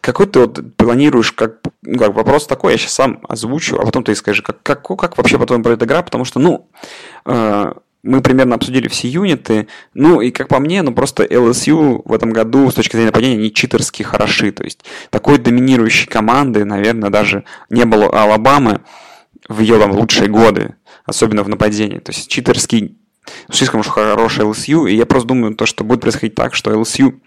какой 0.00 0.26
ты 0.26 0.40
вот 0.40 0.76
планируешь, 0.76 1.32
как, 1.32 1.58
ну, 1.82 1.98
как 1.98 2.14
вопрос 2.14 2.46
такой, 2.46 2.72
я 2.72 2.78
сейчас 2.78 2.94
сам 2.94 3.20
озвучу, 3.28 3.76
а 3.76 3.84
потом 3.84 4.04
ты 4.04 4.14
скажи, 4.14 4.42
как, 4.42 4.62
как, 4.62 4.82
как 4.82 5.18
вообще 5.18 5.38
по-твоему 5.38 5.64
пройдет 5.64 5.82
игра, 5.82 6.02
потому 6.02 6.24
что, 6.24 6.40
ну, 6.40 6.68
э, 7.26 7.72
мы 8.02 8.22
примерно 8.22 8.54
обсудили 8.54 8.88
все 8.88 9.08
юниты, 9.08 9.68
ну 9.94 10.20
и 10.20 10.30
как 10.30 10.48
по 10.48 10.58
мне, 10.58 10.82
ну 10.82 10.92
просто 10.92 11.24
LSU 11.24 12.02
в 12.04 12.12
этом 12.12 12.32
году 12.32 12.70
с 12.70 12.74
точки 12.74 12.92
зрения 12.92 13.08
нападения 13.08 13.36
не 13.36 13.52
читерски 13.52 14.02
хороши, 14.02 14.52
то 14.52 14.64
есть 14.64 14.84
такой 15.10 15.38
доминирующей 15.38 16.06
команды, 16.06 16.64
наверное, 16.64 17.10
даже 17.10 17.44
не 17.68 17.84
было 17.84 18.06
Алабамы 18.06 18.80
в 19.48 19.60
ее 19.60 19.78
там 19.78 19.92
лучшие 19.92 20.28
годы, 20.28 20.76
особенно 21.04 21.42
в 21.42 21.48
нападении, 21.48 21.98
то 21.98 22.12
есть 22.12 22.28
читерский 22.28 22.96
слишком 23.50 23.80
уж 23.80 23.88
хороший 23.88 24.44
LSU, 24.44 24.90
и 24.90 24.96
я 24.96 25.04
просто 25.04 25.28
думаю, 25.28 25.54
то, 25.54 25.66
что 25.66 25.84
будет 25.84 26.00
происходить 26.00 26.34
так, 26.34 26.54
что 26.54 26.72
LSU 26.72 27.20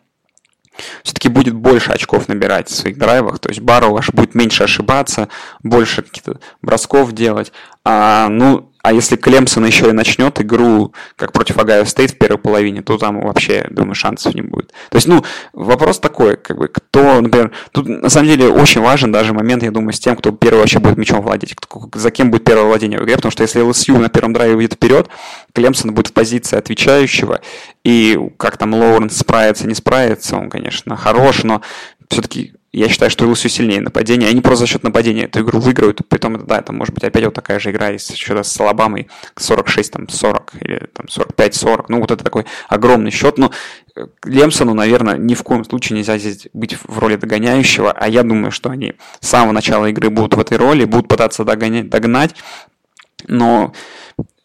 все-таки 1.04 1.30
будет 1.30 1.56
больше 1.56 1.92
очков 1.92 2.28
набирать 2.28 2.70
в 2.70 2.76
своих 2.76 2.98
драйвах, 2.98 3.40
то 3.40 3.50
есть 3.50 3.62
Барроу 3.62 3.98
аж 3.98 4.10
будет 4.12 4.36
меньше 4.36 4.64
ошибаться, 4.64 5.30
больше 5.62 6.02
каких-то 6.02 6.40
бросков 6.62 7.12
делать. 7.14 7.52
А, 7.86 8.28
ну, 8.30 8.73
а 8.84 8.92
если 8.92 9.16
Клемсон 9.16 9.66
еще 9.66 9.90
и 9.90 9.94
начнет 9.94 10.42
игру, 10.42 10.94
как 11.16 11.32
против 11.32 11.58
Ohio 11.58 11.86
State 11.86 12.12
в 12.12 12.18
первой 12.18 12.38
половине, 12.38 12.82
то 12.82 12.98
там 12.98 13.22
вообще, 13.22 13.66
думаю, 13.70 13.96
шансов 13.96 14.36
не 14.36 14.42
будет. 14.42 14.74
То 14.90 14.98
есть, 14.98 15.08
ну, 15.08 15.24
вопрос 15.54 16.00
такой, 16.00 16.36
как 16.36 16.58
бы, 16.58 16.68
кто, 16.68 17.22
например, 17.22 17.54
тут 17.72 17.88
на 17.88 18.10
самом 18.10 18.28
деле 18.28 18.50
очень 18.50 18.82
важен 18.82 19.14
даже 19.14 19.34
момент, 19.34 19.64
я 19.64 19.72
думаю, 19.72 19.94
с 19.94 20.00
тем, 20.00 20.18
кто 20.18 20.34
первый 20.34 20.60
вообще 20.60 20.80
будет 20.80 20.98
мячом 20.98 21.22
владеть, 21.22 21.56
кто, 21.56 21.90
за 21.94 22.12
кем 22.12 22.30
будет 22.30 22.44
первое 22.44 22.66
владение 22.66 23.00
в 23.00 23.04
игре, 23.06 23.16
потому 23.16 23.32
что 23.32 23.44
если 23.44 23.62
LSU 23.62 23.98
на 24.00 24.10
первом 24.10 24.34
драйве 24.34 24.58
выйдет 24.58 24.74
вперед, 24.74 25.08
Клемсон 25.54 25.94
будет 25.94 26.08
в 26.08 26.14
позиции 26.14 26.58
отвечающего, 26.58 27.40
и 27.86 28.20
как 28.36 28.58
там 28.58 28.74
Лоуренс 28.74 29.16
справится, 29.16 29.66
не 29.66 29.76
справится, 29.76 30.36
он, 30.36 30.50
конечно, 30.50 30.98
хорош, 30.98 31.44
но 31.44 31.62
все-таки 32.10 32.54
я 32.74 32.90
считаю, 32.90 33.12
что 33.12 33.28
ЛСУ 33.28 33.50
сильнее 33.50 33.82
нападения. 33.82 34.28
Они 34.28 34.42
просто 34.42 34.66
за 34.66 34.72
счет 34.72 34.84
нападения 34.84 35.26
эту 35.26 35.42
игру 35.42 35.60
выиграют. 35.60 36.02
Притом, 36.10 36.44
да, 36.46 36.58
это 36.58 36.74
может 36.74 36.96
быть 36.96 37.04
опять 37.04 37.24
вот 37.24 37.36
такая 37.36 37.60
же 37.60 37.70
игра, 37.70 37.90
если 37.90 38.16
что-то 38.16 38.42
с 38.42 38.60
Алабамой 38.60 39.10
46, 39.38 39.92
там, 39.92 40.10
40 40.10 40.54
или 40.60 40.90
там 40.92 41.06
45-40. 41.06 41.86
Ну, 41.90 42.00
вот 42.00 42.10
это 42.10 42.24
такой 42.24 42.46
огромный 42.68 43.12
счет. 43.12 43.38
Но 43.38 43.52
э, 43.96 44.08
Лемсону, 44.26 44.74
наверное, 44.74 45.18
ни 45.18 45.36
в 45.36 45.44
коем 45.44 45.64
случае 45.66 46.00
нельзя 46.00 46.18
здесь 46.18 46.48
быть 46.54 46.76
в 46.84 46.98
роли 46.98 47.16
догоняющего. 47.16 47.92
А 47.92 48.10
я 48.10 48.24
думаю, 48.24 48.52
что 48.52 48.72
они 48.72 48.96
с 49.20 49.30
самого 49.30 49.52
начала 49.52 49.86
игры 49.86 50.10
будут 50.10 50.34
в 50.34 50.40
этой 50.40 50.58
роли, 50.58 50.86
будут 50.86 51.08
пытаться 51.08 51.46
догонять, 51.46 51.90
догнать. 51.90 52.36
Но 53.28 53.72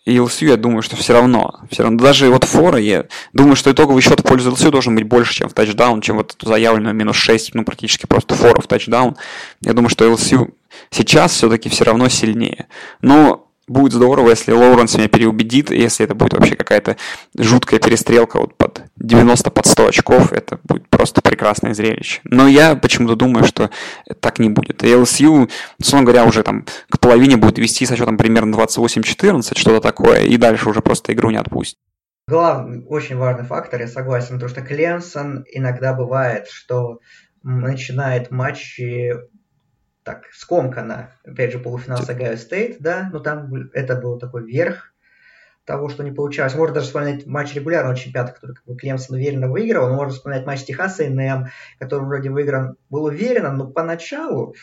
и 0.09 0.16
LSU, 0.16 0.49
я 0.49 0.57
думаю, 0.57 0.81
что 0.81 0.97
все 0.97 1.12
равно. 1.12 1.61
Все 1.71 1.83
равно 1.83 1.99
даже 1.99 2.31
вот 2.31 2.44
фора, 2.44 2.79
я 2.79 3.05
думаю, 3.35 3.57
что 3.57 3.71
итоговый 3.71 4.01
счет 4.01 4.21
в 4.21 4.23
пользу 4.23 4.53
LSU 4.53 4.71
должен 4.71 4.94
быть 4.94 5.05
больше, 5.05 5.35
чем 5.35 5.49
в 5.51 5.53
тачдаун, 5.53 6.01
чем 6.01 6.16
вот 6.16 6.35
заявленную 6.40 6.94
минус 6.94 7.16
6, 7.16 7.55
ну, 7.55 7.64
практически 7.64 8.07
просто 8.07 8.35
фора 8.35 8.61
в 8.61 8.66
тачдаун. 8.66 9.16
Я 9.61 9.75
думаю, 9.75 9.90
что 9.90 10.07
LSU 10.07 10.51
сейчас 10.90 11.33
все-таки 11.33 11.68
все 11.68 11.85
равно 11.85 12.09
сильнее. 12.09 12.68
Но 13.03 13.47
будет 13.68 13.92
здорово, 13.92 14.31
если 14.31 14.52
Лоуренс 14.52 14.96
меня 14.96 15.09
переубедит, 15.09 15.70
если 15.70 16.04
это 16.04 16.14
будет 16.14 16.35
вообще 16.35 16.57
какая-то 16.57 16.96
жуткая 17.37 17.81
перестрелка 17.81 18.38
вот 18.38 18.57
под 18.57 18.83
90 18.96 19.50
под 19.50 19.66
100 19.66 19.87
очков, 19.88 20.33
это 20.33 20.59
будет 20.64 20.88
просто 20.88 21.20
прекрасное 21.22 21.74
зрелище. 21.74 22.20
Но 22.24 22.48
я 22.48 22.74
почему-то 22.74 23.16
думаю, 23.16 23.44
что 23.44 23.70
так 24.20 24.38
не 24.38 24.48
будет. 24.48 24.83
И 24.83 24.88
LSU, 24.88 25.50
условно 25.78 26.07
говоря, 26.07 26.24
уже 26.24 26.42
там 26.42 26.64
к 26.90 26.98
половине 26.98 27.37
будет 27.37 27.59
вести 27.59 27.87
со 27.87 27.96
счетом 27.96 28.16
примерно 28.16 28.54
28-14, 28.54 29.59
что-то 29.59 29.81
такое, 29.81 30.22
и 30.22 30.37
дальше 30.37 30.68
уже 30.68 30.81
просто 30.81 31.12
игру 31.12 31.31
не 31.31 31.38
отпустит. 31.38 31.78
Главный, 32.28 32.85
очень 32.85 33.16
важный 33.16 33.46
фактор, 33.46 33.81
я 33.81 33.88
согласен, 33.88 34.35
потому 34.35 34.50
что 34.50 34.61
Клемсон 34.61 35.44
иногда 35.50 35.94
бывает, 35.94 36.46
что 36.48 36.98
начинает 37.42 38.31
матчи 38.31 39.14
так 40.09 40.25
скомканно. 40.33 41.11
Опять 41.23 41.53
же, 41.53 41.59
полуфинал 41.59 41.99
с 41.99 42.09
Ohio 42.09 42.35
State, 42.38 42.78
да, 42.81 43.11
но 43.12 43.18
там 43.18 43.53
это 43.75 43.94
был 43.94 44.18
такой 44.18 44.51
верх 44.51 44.94
того, 45.66 45.90
что 45.90 46.03
не 46.03 46.12
получалось. 46.12 46.55
Можно 46.55 46.77
даже 46.77 46.87
вспоминать 46.87 47.27
матч 47.27 47.53
регулярного 47.53 47.94
чемпионата, 47.94 48.33
который 48.33 48.55
как 48.55 48.64
бы, 48.64 48.75
Клемсон 48.75 49.16
уверенно 49.16 49.51
выиграл, 49.51 49.90
но 49.90 49.97
можно 49.97 50.14
вспоминать 50.14 50.47
матч 50.47 50.64
Texas 50.64 51.04
A&M, 51.04 51.48
который 51.79 52.07
вроде 52.07 52.31
выигран 52.31 52.77
был 52.88 53.05
уверенно, 53.05 53.53
но 53.53 53.66
поначалу 53.66 54.55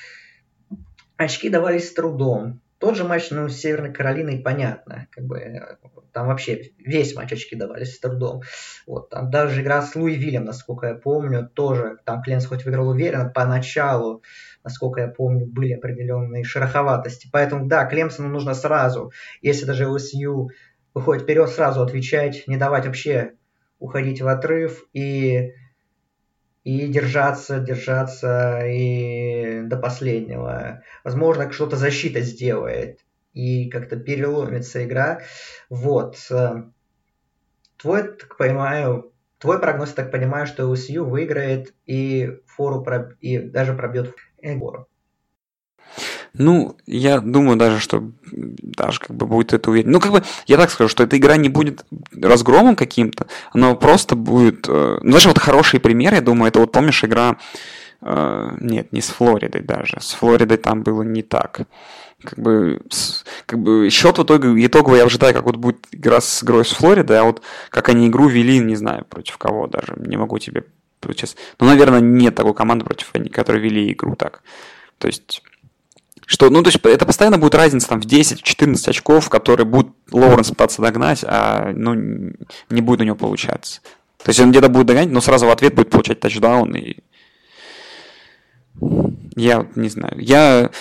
очки 1.16 1.50
давались 1.50 1.90
с 1.90 1.94
трудом. 1.94 2.60
Тот 2.80 2.98
же 2.98 3.04
матч 3.04 3.30
ну, 3.30 3.48
с 3.48 3.54
Северной 3.54 3.94
Каролиной, 3.94 4.40
понятно, 4.40 5.08
как 5.12 5.26
бы 5.26 5.78
там 6.12 6.28
вообще 6.28 6.72
весь 6.80 7.14
матч 7.14 7.34
очки 7.34 7.56
давались 7.56 7.96
с 7.96 8.00
трудом. 8.00 8.42
Вот, 8.88 9.10
там 9.10 9.30
даже 9.30 9.62
игра 9.62 9.84
с 9.84 9.96
Луи 9.96 10.16
Вильям, 10.16 10.46
насколько 10.46 10.88
я 10.88 10.96
помню, 10.96 11.48
тоже 11.54 11.98
там 12.04 12.24
Кленс 12.24 12.48
хоть 12.48 12.66
выиграл 12.66 12.88
уверенно, 12.88 13.30
поначалу 13.30 14.24
насколько 14.66 15.00
я 15.00 15.08
помню, 15.08 15.46
были 15.46 15.74
определенные 15.74 16.44
шероховатости. 16.44 17.30
Поэтому, 17.32 17.68
да, 17.68 17.86
Клемсону 17.86 18.28
нужно 18.28 18.54
сразу, 18.54 19.14
если 19.42 19.66
даже 19.66 19.88
ЛСЮ 19.88 20.50
выходит 20.94 21.24
вперед, 21.24 21.50
сразу 21.50 21.82
отвечать, 21.82 22.44
не 22.48 22.58
давать 22.58 22.86
вообще 22.86 23.34
уходить 23.80 24.22
в 24.22 24.28
отрыв 24.28 24.86
и, 24.94 25.54
и 26.64 26.88
держаться, 26.88 27.60
держаться 27.60 28.62
и 28.66 29.62
до 29.62 29.78
последнего. 29.78 30.82
Возможно, 31.04 31.52
что-то 31.52 31.76
защита 31.76 32.22
сделает 32.22 33.00
и 33.34 33.70
как-то 33.70 33.98
переломится 33.98 34.84
игра. 34.84 35.22
Вот. 35.70 36.18
Твой, 37.78 38.04
так 38.04 38.38
понимаю, 38.38 39.12
твой 39.38 39.60
прогноз, 39.60 39.90
я 39.90 39.96
так 39.96 40.12
понимаю, 40.12 40.48
что 40.48 40.66
ЛСЮ 40.66 41.06
выиграет 41.06 41.74
и 41.86 42.40
фору 42.48 42.82
проб... 42.82 43.14
и 43.20 43.38
даже 43.38 43.74
пробьет 43.74 44.16
Эгору. 44.42 44.88
Ну, 46.38 46.76
я 46.86 47.20
думаю 47.20 47.58
даже, 47.58 47.80
что 47.80 48.04
даже 48.32 49.00
как 49.00 49.16
бы 49.16 49.26
будет 49.26 49.54
это 49.54 49.70
уверен. 49.70 49.92
Ну, 49.92 50.00
как 50.00 50.12
бы, 50.12 50.24
я 50.48 50.58
так 50.58 50.70
скажу, 50.70 50.90
что 50.90 51.04
эта 51.04 51.18
игра 51.18 51.38
не 51.38 51.50
будет 51.50 51.86
разгромом 52.14 52.76
каким-то, 52.76 53.28
она 53.52 53.74
просто 53.76 54.16
будет... 54.16 54.68
Э, 54.68 55.00
ну, 55.02 55.12
знаешь, 55.12 55.26
вот 55.28 55.40
хороший 55.40 55.80
пример, 55.80 56.14
я 56.14 56.22
думаю, 56.22 56.50
это 56.50 56.60
вот, 56.60 56.72
помнишь, 56.72 57.04
игра... 57.04 57.38
Э, 58.02 58.52
нет, 58.60 58.92
не 58.92 59.02
с 59.02 59.08
Флоридой 59.08 59.62
даже. 59.62 59.98
С 60.02 60.14
Флоридой 60.14 60.58
там 60.58 60.84
было 60.84 61.04
не 61.04 61.22
так. 61.22 61.62
Как 62.22 62.40
бы, 62.40 62.82
с, 62.90 63.24
как 63.46 63.60
бы 63.60 63.90
счет 63.90 64.18
в 64.18 64.24
итоге, 64.24 64.66
итоговый 64.66 64.98
я 65.00 65.06
ожидаю, 65.06 65.34
как 65.34 65.46
вот 65.46 65.56
будет 65.56 65.88
игра 65.92 66.20
с 66.20 66.44
игрой 66.44 66.66
с 66.66 66.72
Флоридой, 66.72 67.20
а 67.20 67.24
вот 67.24 67.42
как 67.70 67.88
они 67.90 68.08
игру 68.08 68.28
вели, 68.28 68.60
не 68.60 68.76
знаю, 68.76 69.06
против 69.06 69.38
кого 69.38 69.68
даже, 69.68 69.94
не 69.98 70.18
могу 70.18 70.40
тебе 70.40 70.66
сейчас. 71.02 71.36
Ну, 71.60 71.68
наверное, 71.68 72.00
нет 72.00 72.36
такой 72.36 72.54
команды 72.54 72.86
против 72.86 73.10
они, 73.14 73.30
которые 73.30 73.64
вели 73.64 73.92
игру 73.92 74.16
так. 74.16 74.42
То 74.98 75.08
есть 75.08 75.44
что, 76.26 76.50
ну, 76.50 76.64
то 76.64 76.70
есть 76.70 76.80
это 76.84 77.06
постоянно 77.06 77.38
будет 77.38 77.54
разница 77.56 77.88
там 77.88 78.02
в 78.02 78.06
10-14 78.06 78.90
очков, 78.90 79.30
которые 79.30 79.66
будут 79.66 79.94
Лоуренс 80.12 80.50
пытаться 80.50 80.82
догнать, 80.82 81.24
а 81.24 81.72
ну, 81.74 81.94
не 82.70 82.82
будет 82.82 83.02
у 83.02 83.04
него 83.04 83.16
получаться. 83.16 83.82
То 84.24 84.30
есть 84.30 84.40
он 84.40 84.50
где-то 84.50 84.70
будет 84.70 84.88
догонять, 84.88 85.12
но 85.12 85.22
сразу 85.22 85.46
в 85.46 85.52
ответ 85.52 85.76
будет 85.76 85.92
получать 85.92 86.20
тачдаун. 86.20 86.76
И... 86.76 86.98
Я 89.36 89.68
не 89.76 89.90
знаю. 89.90 90.16
Я 90.20 90.72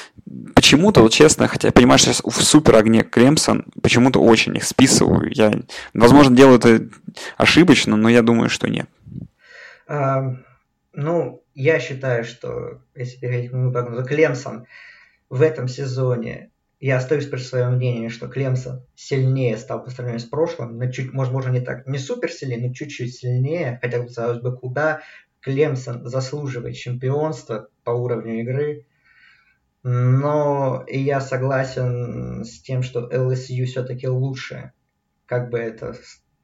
почему-то, 0.55 1.03
вот 1.03 1.13
честно, 1.13 1.47
хотя 1.47 1.69
я 1.69 1.73
понимаю, 1.73 1.99
что 1.99 2.13
сейчас 2.13 2.23
в 2.25 2.43
супер 2.43 2.77
огне 2.77 3.03
Клемсон, 3.03 3.67
почему-то 3.83 4.21
очень 4.21 4.57
их 4.57 4.65
списываю. 4.65 5.31
Я, 5.31 5.53
возможно, 5.93 6.35
делаю 6.35 6.59
это 6.59 6.89
ошибочно, 7.37 7.97
но 7.97 8.09
я 8.09 8.23
думаю, 8.23 8.49
что 8.49 8.67
нет. 8.67 8.89
А, 9.87 10.37
ну, 10.93 11.45
я 11.55 11.81
считаю, 11.81 12.25
что 12.25 12.81
если 12.95 13.19
переходить 13.19 13.51
к 13.51 13.55
моему 13.55 13.73
прогнозу, 13.73 14.05
Клемсон– 14.05 14.67
в 15.35 15.43
этом 15.43 15.67
сезоне 15.67 16.51
я 16.81 16.99
остаюсь 16.99 17.27
при 17.27 17.39
своем 17.39 17.75
мнении, 17.75 18.09
что 18.09 18.29
Клемсон 18.29 18.85
сильнее 18.95 19.57
стал 19.57 19.83
по 19.83 19.91
сравнению 19.91 20.21
с 20.21 20.25
прошлым, 20.25 20.79
но 20.79 20.91
чуть, 20.91 21.13
возможно, 21.13 21.51
не 21.51 21.61
так, 21.61 21.87
не 21.87 21.99
супер 21.99 22.31
сильнее, 22.31 22.69
но 22.69 22.73
чуть-чуть 22.73 23.15
сильнее, 23.15 23.79
хотя 23.81 24.01
казалось 24.01 24.41
бы, 24.41 24.57
куда 24.57 25.01
Клемсон 25.41 26.07
заслуживает 26.07 26.77
чемпионства 26.77 27.69
по 27.83 27.91
уровню 27.91 28.41
игры. 28.43 28.87
Но 29.83 30.85
и 30.87 30.99
я 31.01 31.21
согласен 31.21 32.45
с 32.45 32.61
тем, 32.61 32.83
что 32.83 33.09
LSU 33.11 33.65
все-таки 33.65 34.09
лучше, 34.09 34.73
как 35.27 35.51
бы 35.51 35.59
это 35.59 35.97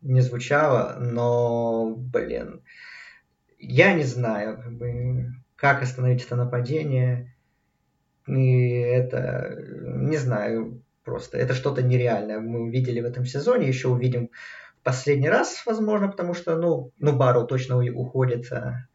не 0.02 0.20
звучало, 0.20 0.96
но, 0.98 1.94
блин, 1.96 2.62
я 3.60 3.92
не 3.92 4.04
знаю, 4.04 4.56
как, 4.56 4.72
бы, 4.72 5.34
как 5.56 5.82
остановить 5.82 6.24
это 6.24 6.36
нападение. 6.36 7.36
И 8.26 8.70
это, 8.70 9.56
не 9.58 10.16
знаю, 10.16 10.82
просто 11.04 11.38
это 11.38 11.54
что-то 11.54 11.82
нереальное. 11.82 12.40
Мы 12.40 12.62
увидели 12.62 13.00
в 13.00 13.04
этом 13.04 13.24
сезоне, 13.24 13.68
еще 13.68 13.88
увидим 13.88 14.30
в 14.80 14.82
последний 14.82 15.28
раз, 15.28 15.62
возможно, 15.66 16.08
потому 16.08 16.34
что, 16.34 16.56
ну, 16.56 16.92
ну 16.98 17.16
Барроу 17.16 17.46
точно 17.46 17.78
уходит. 17.78 18.50
А, 18.52 18.86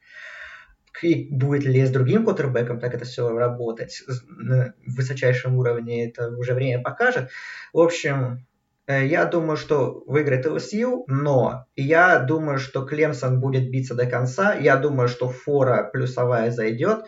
и 1.01 1.27
будет 1.29 1.65
ли 1.65 1.85
с 1.85 1.91
другим 1.91 2.23
квотербеком 2.23 2.79
так 2.79 2.93
это 2.93 3.05
все 3.05 3.29
работать 3.29 4.01
на 4.27 4.73
высочайшем 4.85 5.57
уровне, 5.57 6.07
это 6.07 6.29
уже 6.29 6.53
время 6.53 6.81
покажет. 6.81 7.29
В 7.73 7.79
общем, 7.79 8.45
я 8.87 9.25
думаю, 9.25 9.57
что 9.57 10.03
выиграет 10.05 10.45
LSU, 10.45 11.05
но 11.07 11.65
я 11.75 12.19
думаю, 12.19 12.59
что 12.59 12.85
Клемсон 12.85 13.39
будет 13.39 13.69
биться 13.69 13.95
до 13.95 14.05
конца. 14.05 14.53
Я 14.55 14.77
думаю, 14.77 15.07
что 15.07 15.29
фора 15.29 15.89
плюсовая 15.91 16.51
зайдет. 16.51 17.05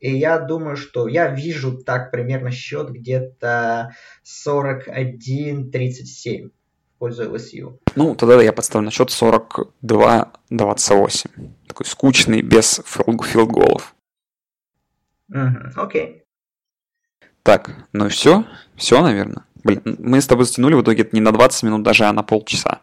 И 0.00 0.16
я 0.16 0.38
думаю, 0.38 0.76
что 0.76 1.08
я 1.08 1.26
вижу 1.28 1.76
так 1.76 2.12
примерно 2.12 2.52
счет 2.52 2.90
где-то 2.90 3.90
41-37 4.24 6.52
в 6.94 6.98
пользу 6.98 7.34
LSU. 7.34 7.80
Ну, 7.96 8.14
тогда 8.14 8.40
я 8.40 8.52
подставлю 8.52 8.84
на 8.84 8.92
счет 8.92 9.08
42-28. 9.08 11.50
Такой 11.66 11.86
скучный, 11.86 12.42
без 12.42 12.80
филд-голов. 12.86 13.96
Угу, 15.30 15.72
окей. 15.76 16.22
Так, 17.42 17.70
ну 17.92 18.06
и 18.06 18.08
все. 18.08 18.46
Все, 18.76 19.02
наверное. 19.02 19.44
Блин, 19.68 19.82
мы 19.98 20.22
с 20.22 20.26
тобой 20.26 20.46
затянули 20.46 20.72
в 20.72 20.82
итоге 20.82 21.06
не 21.12 21.20
на 21.20 21.30
20 21.30 21.62
минут 21.64 21.82
даже, 21.82 22.04
а 22.04 22.12
на 22.14 22.22
полчаса. 22.22 22.80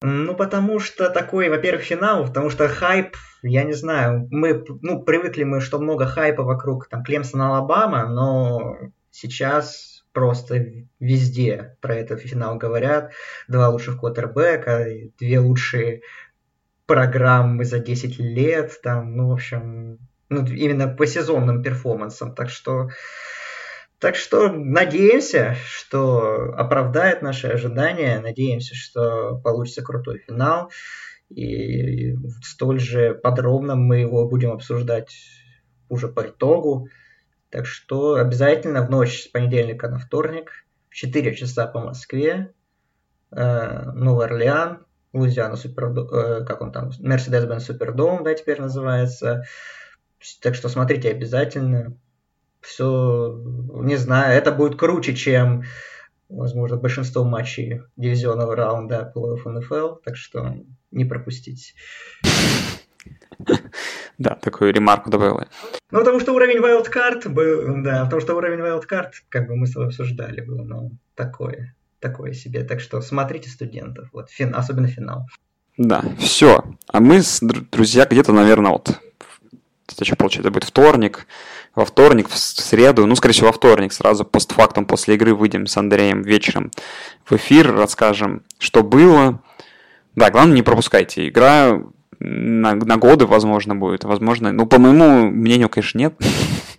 Ну, 0.00 0.34
потому 0.34 0.80
что 0.80 1.10
такой, 1.10 1.50
во-первых, 1.50 1.84
финал, 1.84 2.24
потому 2.24 2.48
что 2.48 2.66
хайп, 2.66 3.14
я 3.42 3.64
не 3.64 3.74
знаю, 3.74 4.26
мы, 4.30 4.64
ну, 4.80 5.02
привыкли 5.02 5.44
мы, 5.44 5.60
что 5.60 5.78
много 5.78 6.06
хайпа 6.06 6.44
вокруг, 6.44 6.88
там, 6.88 7.04
Клемсон, 7.04 7.42
Алабама, 7.42 8.06
но 8.08 8.78
сейчас 9.10 10.02
просто 10.12 10.64
везде 10.98 11.76
про 11.82 11.94
этот 11.96 12.20
финал 12.22 12.56
говорят. 12.56 13.12
Два 13.48 13.68
лучших 13.68 14.00
квотербека, 14.00 14.86
две 15.18 15.40
лучшие 15.40 16.00
программы 16.86 17.66
за 17.66 17.80
10 17.80 18.18
лет, 18.18 18.80
там, 18.82 19.14
ну, 19.14 19.28
в 19.28 19.32
общем, 19.32 19.98
ну, 20.30 20.46
именно 20.46 20.88
по 20.88 21.06
сезонным 21.06 21.62
перформансам, 21.62 22.34
так 22.34 22.48
что 22.48 22.88
так 23.98 24.14
что 24.14 24.50
надеемся, 24.50 25.56
что 25.66 26.52
оправдает 26.56 27.22
наши 27.22 27.46
ожидания, 27.46 28.20
надеемся, 28.20 28.74
что 28.74 29.38
получится 29.42 29.82
крутой 29.82 30.18
финал. 30.18 30.70
И 31.30 32.14
столь 32.42 32.78
же 32.78 33.14
подробно 33.14 33.74
мы 33.74 33.98
его 33.98 34.28
будем 34.28 34.52
обсуждать 34.52 35.16
уже 35.88 36.08
по 36.08 36.28
итогу. 36.28 36.88
Так 37.50 37.66
что 37.66 38.16
обязательно 38.16 38.86
в 38.86 38.90
ночь 38.90 39.24
с 39.24 39.28
понедельника 39.28 39.88
на 39.88 39.98
вторник 39.98 40.50
в 40.90 40.94
4 40.94 41.34
часа 41.34 41.66
по 41.66 41.80
Москве 41.80 42.52
э, 43.30 43.90
Новый 43.92 44.26
Орлеан, 44.26 44.84
Лузиана 45.12 45.56
Супердом, 45.56 46.08
э, 46.08 46.44
как 46.44 46.60
он 46.60 46.70
там, 46.70 46.90
Mercedes-Benz 47.00 47.60
Супердом, 47.60 48.24
да, 48.24 48.34
теперь 48.34 48.60
называется. 48.60 49.44
Так 50.42 50.54
что 50.54 50.68
смотрите 50.68 51.10
обязательно 51.10 51.96
все, 52.66 53.40
не 53.74 53.96
знаю, 53.96 54.36
это 54.36 54.52
будет 54.52 54.78
круче, 54.78 55.14
чем, 55.14 55.62
возможно, 56.28 56.76
большинство 56.76 57.24
матчей 57.24 57.82
дивизионного 57.96 58.56
раунда 58.56 59.12
плей-офф 59.14 59.48
НФЛ, 59.48 59.94
так 60.04 60.16
что 60.16 60.56
не 60.90 61.04
пропустите. 61.04 61.74
Да, 64.18 64.34
такую 64.34 64.72
ремарку 64.72 65.10
добавила. 65.10 65.46
Ну, 65.90 65.98
потому 66.00 66.20
что 66.20 66.32
уровень 66.32 66.58
wildcard 66.58 67.28
был, 67.28 67.82
да, 67.82 68.04
потому 68.04 68.20
что 68.20 68.34
уровень 68.34 68.60
wildcard, 68.60 69.10
как 69.28 69.46
бы 69.46 69.56
мы 69.56 69.66
с 69.66 69.72
тобой 69.72 69.88
обсуждали, 69.88 70.40
был, 70.40 70.64
ну, 70.64 70.92
такое, 71.14 71.76
такое 72.00 72.32
себе. 72.32 72.64
Так 72.64 72.80
что 72.80 73.00
смотрите 73.00 73.50
студентов, 73.50 74.08
вот, 74.12 74.30
фин, 74.30 74.54
особенно 74.54 74.88
финал. 74.88 75.26
Да, 75.76 76.02
все. 76.18 76.64
А 76.88 77.00
мы, 77.00 77.20
друзья, 77.70 78.06
где-то, 78.06 78.32
наверное, 78.32 78.72
вот, 78.72 78.98
это 79.92 80.04
еще, 80.04 80.16
получается, 80.16 80.50
будет 80.50 80.64
вторник, 80.64 81.26
во 81.74 81.84
вторник, 81.84 82.28
в 82.28 82.36
среду, 82.36 83.06
ну, 83.06 83.14
скорее 83.16 83.34
всего, 83.34 83.48
во 83.48 83.52
вторник, 83.52 83.92
сразу 83.92 84.24
постфактум 84.24 84.86
после 84.86 85.14
игры 85.14 85.34
выйдем 85.34 85.66
с 85.66 85.76
Андреем 85.76 86.22
вечером 86.22 86.70
в 87.24 87.32
эфир, 87.36 87.74
расскажем, 87.74 88.42
что 88.58 88.82
было. 88.82 89.40
Да, 90.14 90.30
главное, 90.30 90.54
не 90.54 90.62
пропускайте. 90.62 91.28
Игра 91.28 91.82
на, 92.18 92.74
на 92.74 92.96
годы, 92.96 93.26
возможно, 93.26 93.76
будет. 93.76 94.04
Возможно, 94.04 94.52
ну, 94.52 94.66
по 94.66 94.78
моему 94.78 95.30
мнению, 95.30 95.68
конечно, 95.68 95.98
нет. 95.98 96.14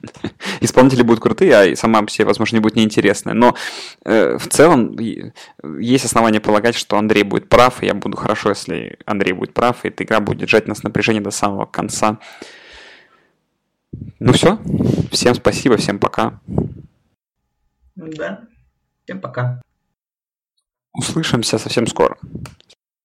Исполнители 0.61 1.03
будут 1.03 1.21
крутые, 1.21 1.55
а 1.55 1.75
сама 1.75 2.05
все, 2.07 2.25
возможно, 2.25 2.55
не 2.55 2.61
будет 2.61 2.75
неинтересная. 2.75 3.35
Но 3.35 3.55
э, 4.05 4.37
в 4.37 4.47
целом 4.47 4.97
есть 5.79 6.05
основания 6.05 6.39
полагать, 6.39 6.75
что 6.75 6.97
Андрей 6.97 7.23
будет 7.23 7.49
прав, 7.49 7.83
и 7.83 7.85
я 7.85 7.93
буду 7.93 8.17
хорошо, 8.17 8.49
если 8.49 8.97
Андрей 9.05 9.33
будет 9.33 9.53
прав, 9.53 9.83
и 9.83 9.89
эта 9.89 10.03
игра 10.03 10.19
будет 10.19 10.39
держать 10.39 10.67
нас 10.67 10.79
в 10.79 10.83
напряжении 10.83 11.19
до 11.19 11.31
самого 11.31 11.65
конца. 11.65 12.17
Ну 14.19 14.33
все. 14.33 14.59
Всем 15.11 15.35
спасибо, 15.35 15.77
всем 15.77 15.99
пока. 15.99 16.39
Да. 17.95 18.41
Всем 19.03 19.21
пока. 19.21 19.61
Услышимся 20.93 21.57
совсем 21.57 21.87
скоро. 21.87 22.17